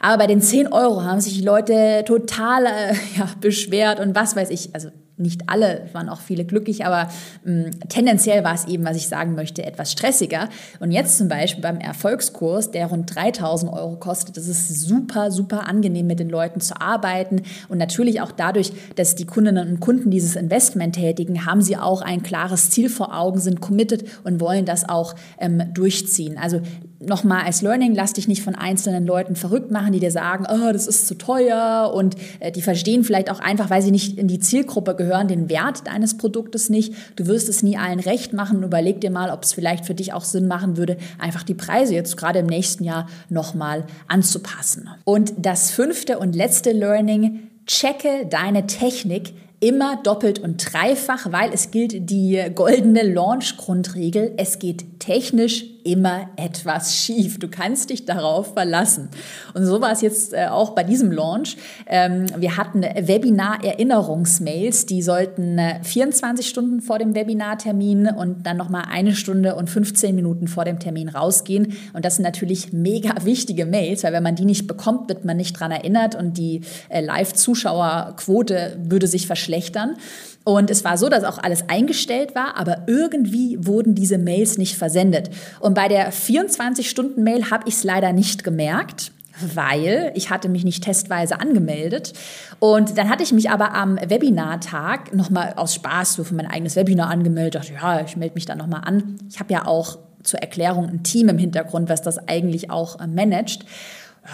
Aber 0.00 0.18
bei 0.18 0.26
den 0.26 0.40
10 0.40 0.72
Euro 0.72 1.04
haben 1.04 1.20
sich 1.20 1.34
die 1.34 1.44
Leute 1.44 2.02
total 2.04 2.66
äh, 2.66 2.94
ja, 3.16 3.28
beschwert 3.40 4.00
und 4.00 4.16
was 4.16 4.34
weiß 4.34 4.50
ich. 4.50 4.74
Also 4.74 4.88
nicht 5.16 5.48
alle, 5.48 5.88
waren 5.92 6.08
auch 6.08 6.20
viele 6.20 6.44
glücklich, 6.44 6.84
aber 6.84 7.08
mh, 7.44 7.64
hm, 7.64 7.70
tendenziell 7.88 8.44
war 8.44 8.54
es 8.54 8.66
eben, 8.66 8.84
was 8.84 8.96
ich 8.96 9.08
sagen 9.08 9.34
möchte, 9.34 9.64
etwas 9.64 9.92
stressiger. 9.92 10.48
Und 10.80 10.90
jetzt 10.90 11.18
zum 11.18 11.28
Beispiel 11.28 11.62
beim 11.62 11.78
Erfolgskurs, 11.78 12.70
der 12.70 12.86
rund 12.86 13.14
3000 13.14 13.72
Euro 13.72 13.96
kostet, 13.96 14.36
das 14.36 14.48
ist 14.48 14.68
super, 14.80 15.30
super 15.30 15.68
angenehm, 15.68 16.06
mit 16.06 16.18
den 16.18 16.28
Leuten 16.28 16.60
zu 16.60 16.80
arbeiten. 16.80 17.42
Und 17.68 17.78
natürlich 17.78 18.20
auch 18.20 18.32
dadurch, 18.32 18.72
dass 18.96 19.14
die 19.14 19.26
Kundinnen 19.26 19.68
und 19.68 19.80
Kunden 19.80 20.10
dieses 20.10 20.36
Investment 20.36 20.94
tätigen, 20.94 21.46
haben 21.46 21.62
sie 21.62 21.76
auch 21.76 22.02
ein 22.02 22.22
klares 22.22 22.70
Ziel 22.70 22.88
vor 22.88 23.16
Augen, 23.16 23.40
sind 23.40 23.60
committed 23.60 24.04
und 24.24 24.40
wollen 24.40 24.64
das 24.64 24.88
auch 24.88 25.14
ähm, 25.38 25.62
durchziehen. 25.74 26.38
Also 26.38 26.60
nochmal 27.06 27.44
als 27.44 27.62
Learning, 27.62 27.94
lass 27.94 28.12
dich 28.12 28.28
nicht 28.28 28.42
von 28.42 28.54
einzelnen 28.54 29.06
Leuten 29.06 29.36
verrückt 29.36 29.70
machen, 29.70 29.92
die 29.92 30.00
dir 30.00 30.10
sagen, 30.10 30.46
oh, 30.48 30.72
das 30.72 30.86
ist 30.86 31.06
zu 31.06 31.16
teuer 31.16 31.92
und 31.94 32.16
äh, 32.40 32.52
die 32.52 32.62
verstehen 32.62 33.04
vielleicht 33.04 33.30
auch 33.30 33.40
einfach, 33.40 33.70
weil 33.70 33.82
sie 33.82 33.90
nicht 33.90 34.18
in 34.18 34.28
die 34.28 34.38
Zielgruppe 34.38 34.94
gehören, 34.94 35.28
den 35.28 35.48
Wert 35.48 35.86
deines 35.86 36.16
Produktes 36.16 36.70
nicht. 36.70 36.94
Du 37.16 37.26
wirst 37.26 37.48
es 37.48 37.62
nie 37.62 37.76
allen 37.76 38.00
recht 38.00 38.32
machen. 38.32 38.62
Überleg 38.62 39.00
dir 39.00 39.10
mal, 39.10 39.30
ob 39.30 39.42
es 39.42 39.52
vielleicht 39.52 39.86
für 39.86 39.94
dich 39.94 40.12
auch 40.12 40.24
Sinn 40.24 40.48
machen 40.48 40.76
würde, 40.76 40.96
einfach 41.18 41.42
die 41.42 41.54
Preise 41.54 41.94
jetzt 41.94 42.16
gerade 42.16 42.40
im 42.40 42.46
nächsten 42.46 42.84
Jahr 42.84 43.06
nochmal 43.28 43.84
anzupassen. 44.08 44.88
Und 45.04 45.32
das 45.38 45.70
fünfte 45.70 46.18
und 46.18 46.34
letzte 46.34 46.72
Learning, 46.72 47.48
checke 47.66 48.26
deine 48.28 48.66
Technik 48.66 49.34
immer 49.62 49.96
doppelt 50.02 50.40
und 50.40 50.72
dreifach, 50.72 51.30
weil 51.30 51.52
es 51.52 51.70
gilt 51.70 52.10
die 52.10 52.42
goldene 52.52 53.02
Launch-Grundregel. 53.02 54.32
Es 54.36 54.58
geht 54.58 54.98
technisch 54.98 55.64
immer 55.84 56.28
etwas 56.36 56.96
schief. 56.96 57.38
Du 57.38 57.48
kannst 57.48 57.90
dich 57.90 58.04
darauf 58.04 58.54
verlassen. 58.54 59.08
Und 59.54 59.64
so 59.64 59.80
war 59.80 59.92
es 59.92 60.00
jetzt 60.00 60.32
äh, 60.32 60.46
auch 60.46 60.70
bei 60.70 60.84
diesem 60.84 61.12
Launch. 61.12 61.56
Ähm, 61.86 62.26
wir 62.36 62.56
hatten 62.56 62.82
Webinar-Erinnerungsmails, 62.82 64.86
die 64.86 65.02
sollten 65.02 65.60
24 65.82 66.44
äh, 66.44 66.48
Stunden 66.48 66.80
vor 66.80 66.98
dem 66.98 67.14
Webinartermin 67.14 68.08
und 68.08 68.46
dann 68.46 68.56
nochmal 68.56 68.84
eine 68.90 69.14
Stunde 69.14 69.54
und 69.54 69.70
15 69.70 70.14
Minuten 70.14 70.48
vor 70.48 70.64
dem 70.64 70.78
Termin 70.78 71.08
rausgehen. 71.08 71.74
Und 71.92 72.04
das 72.04 72.16
sind 72.16 72.24
natürlich 72.24 72.72
mega 72.72 73.24
wichtige 73.24 73.66
Mails, 73.66 74.04
weil 74.04 74.12
wenn 74.12 74.22
man 74.22 74.36
die 74.36 74.44
nicht 74.44 74.66
bekommt, 74.66 75.08
wird 75.08 75.24
man 75.24 75.36
nicht 75.36 75.58
dran 75.58 75.70
erinnert 75.70 76.14
und 76.14 76.38
die 76.38 76.62
äh, 76.88 77.00
Live-Zuschauerquote 77.00 78.78
würde 78.82 79.06
sich 79.06 79.26
verschlechtern. 79.26 79.96
Und 80.44 80.70
es 80.70 80.84
war 80.84 80.98
so, 80.98 81.08
dass 81.08 81.24
auch 81.24 81.38
alles 81.38 81.68
eingestellt 81.68 82.34
war, 82.34 82.56
aber 82.56 82.84
irgendwie 82.86 83.58
wurden 83.60 83.94
diese 83.94 84.18
Mails 84.18 84.58
nicht 84.58 84.76
versendet. 84.76 85.30
Und 85.60 85.71
bei 85.74 85.88
der 85.88 86.12
24-Stunden-Mail 86.12 87.50
habe 87.50 87.68
ich 87.68 87.74
es 87.74 87.84
leider 87.84 88.12
nicht 88.12 88.44
gemerkt 88.44 89.12
weil 89.54 90.12
ich 90.14 90.30
hatte 90.30 90.48
mich 90.48 90.64
nicht 90.64 90.84
testweise 90.84 91.40
angemeldet. 91.40 92.12
Und 92.58 92.96
dann 92.98 93.08
hatte 93.08 93.22
ich 93.22 93.32
mich 93.32 93.50
aber 93.50 93.74
am 93.74 93.96
Webinartag 93.96 95.14
nochmal 95.14 95.54
aus 95.56 95.74
Spaß 95.74 96.14
so 96.14 96.24
für 96.24 96.34
mein 96.34 96.46
eigenes 96.46 96.76
Webinar 96.76 97.10
angemeldet. 97.10 97.56
Dachte, 97.56 97.72
ja, 97.72 98.00
ich 98.02 98.16
melde 98.16 98.34
mich 98.34 98.44
da 98.44 98.54
nochmal 98.54 98.82
an. 98.84 99.18
Ich 99.30 99.40
habe 99.40 99.52
ja 99.52 99.66
auch 99.66 99.98
zur 100.22 100.40
Erklärung 100.40 100.88
ein 100.88 101.02
Team 101.02 101.28
im 101.28 101.38
Hintergrund, 101.38 101.88
was 101.88 102.02
das 102.02 102.28
eigentlich 102.28 102.70
auch 102.70 103.00
äh, 103.00 103.06
managt. 103.06 103.64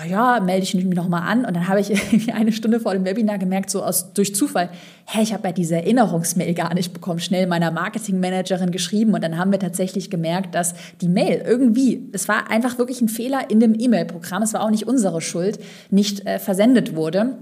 Ja, 0.09 0.40
melde 0.40 0.64
ich 0.64 0.74
mich 0.74 0.85
nochmal 0.85 1.22
an. 1.22 1.44
Und 1.44 1.57
dann 1.57 1.66
habe 1.66 1.81
ich 1.81 1.90
irgendwie 2.12 2.33
eine 2.33 2.53
Stunde 2.53 2.81
vor 2.81 2.92
dem 2.92 3.05
Webinar 3.05 3.38
gemerkt, 3.38 3.70
so 3.70 3.83
aus, 3.83 4.12
durch 4.12 4.35
Zufall, 4.35 4.68
hä, 5.07 5.22
ich 5.22 5.33
habe 5.33 5.48
ja 5.48 5.53
diese 5.53 5.77
Erinnerungsmail 5.77 6.55
gar 6.55 6.74
nicht 6.74 6.92
bekommen, 6.92 7.20
schnell 7.20 7.46
meiner 7.46 7.70
Marketingmanagerin 7.70 8.70
geschrieben. 8.70 9.14
Und 9.14 9.24
dann 9.24 9.38
haben 9.38 9.51
wir 9.51 9.59
tatsächlich 9.59 10.11
gemerkt, 10.11 10.55
dass 10.55 10.74
die 11.01 11.09
Mail 11.09 11.42
irgendwie, 11.46 12.09
es 12.12 12.29
war 12.29 12.51
einfach 12.51 12.79
wirklich 12.79 13.01
ein 13.01 13.09
Fehler 13.09 13.51
in 13.51 13.61
dem 13.61 13.74
E-Mail-Programm, 13.79 14.42
es 14.42 14.53
war 14.53 14.62
auch 14.62 14.70
nicht 14.70 14.87
unsere 14.87 15.20
Schuld, 15.20 15.59
nicht 15.90 16.27
äh, 16.27 16.38
versendet 16.38 16.94
wurde 16.94 17.38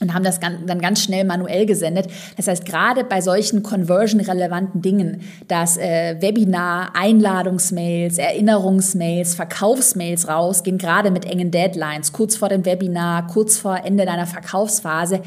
und 0.00 0.14
haben 0.14 0.24
das 0.24 0.40
dann 0.40 0.80
ganz 0.80 1.02
schnell 1.02 1.24
manuell 1.24 1.66
gesendet. 1.66 2.06
Das 2.36 2.48
heißt, 2.48 2.64
gerade 2.64 3.04
bei 3.04 3.20
solchen 3.20 3.62
conversion-relevanten 3.62 4.80
Dingen, 4.80 5.22
dass 5.46 5.76
äh, 5.76 6.16
Webinar, 6.20 6.96
Einladungsmails, 6.96 8.18
Erinnerungsmails, 8.18 9.34
Verkaufsmails 9.34 10.28
rausgehen, 10.28 10.78
gerade 10.78 11.10
mit 11.10 11.26
engen 11.26 11.50
Deadlines, 11.50 12.12
kurz 12.12 12.36
vor 12.36 12.48
dem 12.48 12.64
Webinar, 12.64 13.26
kurz 13.26 13.58
vor 13.58 13.84
Ende 13.84 14.06
deiner 14.06 14.26
Verkaufsphase, 14.26 15.20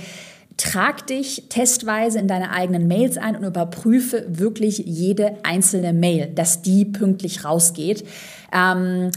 trag 0.58 1.08
dich 1.08 1.44
testweise 1.50 2.20
in 2.20 2.28
deine 2.28 2.52
eigenen 2.52 2.88
Mails 2.88 3.18
ein 3.18 3.36
und 3.36 3.44
überprüfe 3.44 4.26
wirklich 4.28 4.80
jede 4.80 5.38
einzelne 5.44 5.94
Mail, 5.94 6.28
dass 6.34 6.62
die 6.62 6.86
pünktlich 6.86 7.44
rausgeht. 7.44 8.06
Ähm, 8.52 9.12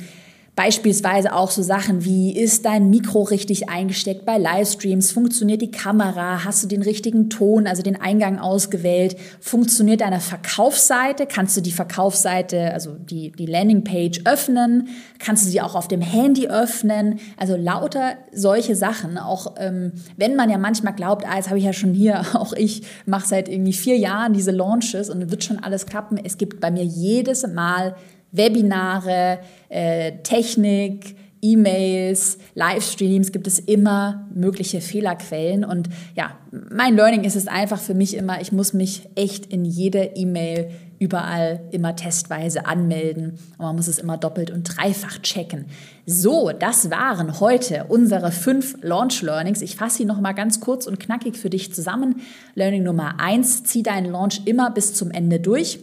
Beispielsweise 0.57 1.35
auch 1.35 1.51
so 1.51 1.61
Sachen 1.61 2.07
wie, 2.07 2.35
ist 2.35 2.64
dein 2.64 2.88
Mikro 2.88 3.25
richtig 3.25 3.69
eingesteckt 3.69 4.25
bei 4.25 4.38
Livestreams? 4.38 5.12
Funktioniert 5.12 5.61
die 5.61 5.71
Kamera? 5.71 6.47
Hast 6.47 6.64
du 6.64 6.66
den 6.66 6.81
richtigen 6.81 7.29
Ton, 7.29 7.66
also 7.66 7.83
den 7.83 8.01
Eingang 8.01 8.38
ausgewählt? 8.38 9.19
Funktioniert 9.38 10.01
deine 10.01 10.19
Verkaufsseite? 10.19 11.27
Kannst 11.27 11.59
du 11.59 11.61
die 11.61 11.73
Verkaufsseite, 11.73 12.73
also 12.73 12.92
die, 12.95 13.33
die 13.33 13.45
Landingpage 13.45 14.23
öffnen? 14.25 14.88
Kannst 15.19 15.45
du 15.45 15.51
sie 15.51 15.61
auch 15.61 15.75
auf 15.75 15.88
dem 15.88 16.01
Handy 16.01 16.49
öffnen? 16.49 17.21
Also 17.37 17.55
lauter 17.55 18.14
solche 18.33 18.77
Sachen. 18.77 19.19
Auch 19.19 19.57
ähm, 19.59 19.92
wenn 20.16 20.37
man 20.37 20.49
ja 20.49 20.57
manchmal 20.57 20.95
glaubt, 20.95 21.27
ah, 21.29 21.37
jetzt 21.37 21.49
habe 21.49 21.59
ich 21.59 21.66
ja 21.66 21.75
schon 21.75 21.92
hier, 21.92 22.25
auch 22.33 22.55
ich 22.55 22.81
mache 23.05 23.29
seit 23.29 23.51
irgendwie 23.51 23.75
vier 23.75 23.99
Jahren 23.99 24.33
diese 24.33 24.53
Launches 24.53 25.11
und 25.11 25.31
wird 25.31 25.45
schon 25.45 25.62
alles 25.62 25.85
klappen. 25.85 26.19
Es 26.25 26.38
gibt 26.38 26.61
bei 26.61 26.71
mir 26.71 26.85
jedes 26.85 27.47
Mal 27.47 27.95
Webinare, 28.37 29.40
äh, 29.68 30.12
Technik, 30.22 31.16
E-Mails, 31.42 32.38
Livestreams 32.55 33.31
gibt 33.31 33.46
es 33.46 33.59
immer 33.59 34.27
mögliche 34.35 34.81
Fehlerquellen. 34.81 35.64
Und 35.64 35.88
ja, 36.14 36.37
mein 36.51 36.96
Learning 36.96 37.25
ist 37.25 37.37
es 37.37 37.46
einfach 37.46 37.79
für 37.79 37.94
mich 37.94 38.16
immer, 38.16 38.40
ich 38.40 38.53
muss 38.53 38.72
mich 38.72 39.09
echt 39.14 39.46
in 39.46 39.64
jede 39.64 40.03
E-Mail 40.16 40.70
überall 40.99 41.61
immer 41.72 41.94
testweise 41.94 42.66
anmelden. 42.66 43.38
Und 43.59 43.66
man 43.66 43.77
muss 43.77 43.87
es 43.87 43.99
immer 43.99 44.16
doppelt 44.16 44.51
und 44.51 44.64
dreifach 44.64 45.18
checken. 45.20 45.66
So, 46.07 46.53
das 46.59 46.90
waren 46.90 47.38
heute 47.38 47.85
unsere 47.88 48.33
fünf 48.33 48.77
Launch 48.83 49.22
Learnings. 49.22 49.61
Ich 49.61 49.77
fasse 49.77 49.99
sie 49.99 50.05
nochmal 50.05 50.35
ganz 50.35 50.61
kurz 50.61 50.87
und 50.87 50.99
knackig 50.99 51.37
für 51.37 51.51
dich 51.51 51.72
zusammen. 51.75 52.22
Learning 52.55 52.83
Nummer 52.83 53.20
eins, 53.20 53.62
zieh 53.64 53.83
deinen 53.83 54.11
Launch 54.11 54.42
immer 54.46 54.70
bis 54.70 54.94
zum 54.94 55.11
Ende 55.11 55.38
durch. 55.38 55.79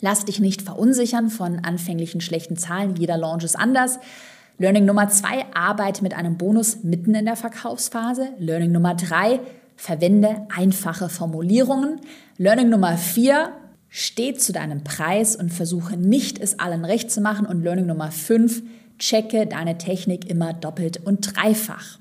Lass 0.00 0.24
dich 0.24 0.40
nicht 0.40 0.62
verunsichern 0.62 1.30
von 1.30 1.60
anfänglichen 1.64 2.20
schlechten 2.20 2.56
Zahlen. 2.56 2.96
Jeder 2.96 3.16
Launch 3.16 3.44
ist 3.44 3.58
anders. 3.58 3.98
Learning 4.58 4.84
Nummer 4.84 5.08
zwei, 5.08 5.46
arbeite 5.54 6.02
mit 6.02 6.14
einem 6.14 6.36
Bonus 6.36 6.82
mitten 6.82 7.14
in 7.14 7.24
der 7.24 7.36
Verkaufsphase. 7.36 8.30
Learning 8.38 8.72
Nummer 8.72 8.94
drei, 8.94 9.40
verwende 9.76 10.46
einfache 10.54 11.08
Formulierungen. 11.08 12.00
Learning 12.36 12.68
Nummer 12.68 12.96
vier, 12.96 13.52
steh 13.88 14.34
zu 14.34 14.52
deinem 14.52 14.82
Preis 14.82 15.36
und 15.36 15.52
versuche 15.52 15.96
nicht, 15.96 16.40
es 16.40 16.58
allen 16.58 16.84
recht 16.84 17.10
zu 17.10 17.20
machen. 17.20 17.46
Und 17.46 17.62
Learning 17.62 17.86
Nummer 17.86 18.10
fünf, 18.10 18.62
checke 18.98 19.46
deine 19.46 19.78
Technik 19.78 20.28
immer 20.28 20.52
doppelt 20.52 21.04
und 21.04 21.36
dreifach. 21.36 21.98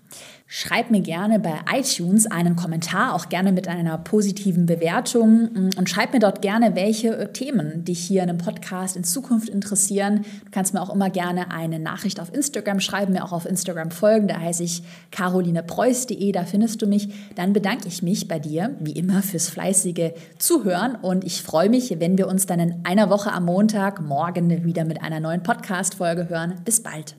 Schreib 0.49 0.91
mir 0.91 1.01
gerne 1.01 1.39
bei 1.39 1.59
iTunes 1.73 2.25
einen 2.25 2.55
Kommentar, 2.55 3.13
auch 3.13 3.27
gerne 3.27 3.51
mit 3.51 3.67
einer 3.67 3.97
positiven 3.97 4.65
Bewertung 4.65 5.49
mm, 5.51 5.69
und 5.77 5.89
schreib 5.89 6.13
mir 6.13 6.19
dort 6.19 6.41
gerne, 6.41 6.73
welche 6.73 7.17
äh, 7.17 7.33
Themen 7.33 7.83
dich 7.83 7.99
hier 7.99 8.23
in 8.23 8.29
einem 8.29 8.37
Podcast 8.37 8.95
in 8.95 9.03
Zukunft 9.03 9.49
interessieren. 9.49 10.23
Du 10.45 10.51
kannst 10.51 10.73
mir 10.73 10.81
auch 10.81 10.93
immer 10.93 11.09
gerne 11.09 11.51
eine 11.51 11.79
Nachricht 11.79 12.21
auf 12.21 12.33
Instagram 12.33 12.79
schreiben, 12.79 13.11
mir 13.11 13.25
auch 13.25 13.33
auf 13.33 13.45
Instagram 13.45 13.91
folgen, 13.91 14.29
da 14.29 14.39
heiße 14.39 14.63
ich 14.63 14.83
carolinepreuß.de, 15.11 16.31
da 16.31 16.45
findest 16.45 16.81
du 16.81 16.87
mich. 16.87 17.09
Dann 17.35 17.51
bedanke 17.51 17.89
ich 17.89 18.01
mich 18.01 18.29
bei 18.29 18.39
dir, 18.39 18.73
wie 18.79 18.93
immer, 18.93 19.21
fürs 19.23 19.49
fleißige 19.49 20.13
Zuhören 20.37 20.95
und 20.95 21.25
ich 21.25 21.43
freue 21.43 21.69
mich, 21.69 21.99
wenn 21.99 22.17
wir 22.17 22.29
uns 22.29 22.45
dann 22.45 22.61
in 22.61 22.75
einer 22.85 23.09
Woche 23.09 23.33
am 23.33 23.43
Montag 23.43 24.01
morgen 24.01 24.63
wieder 24.63 24.85
mit 24.85 25.03
einer 25.03 25.19
neuen 25.19 25.43
Podcast-Folge 25.43 26.29
hören. 26.29 26.55
Bis 26.63 26.81
bald. 26.81 27.17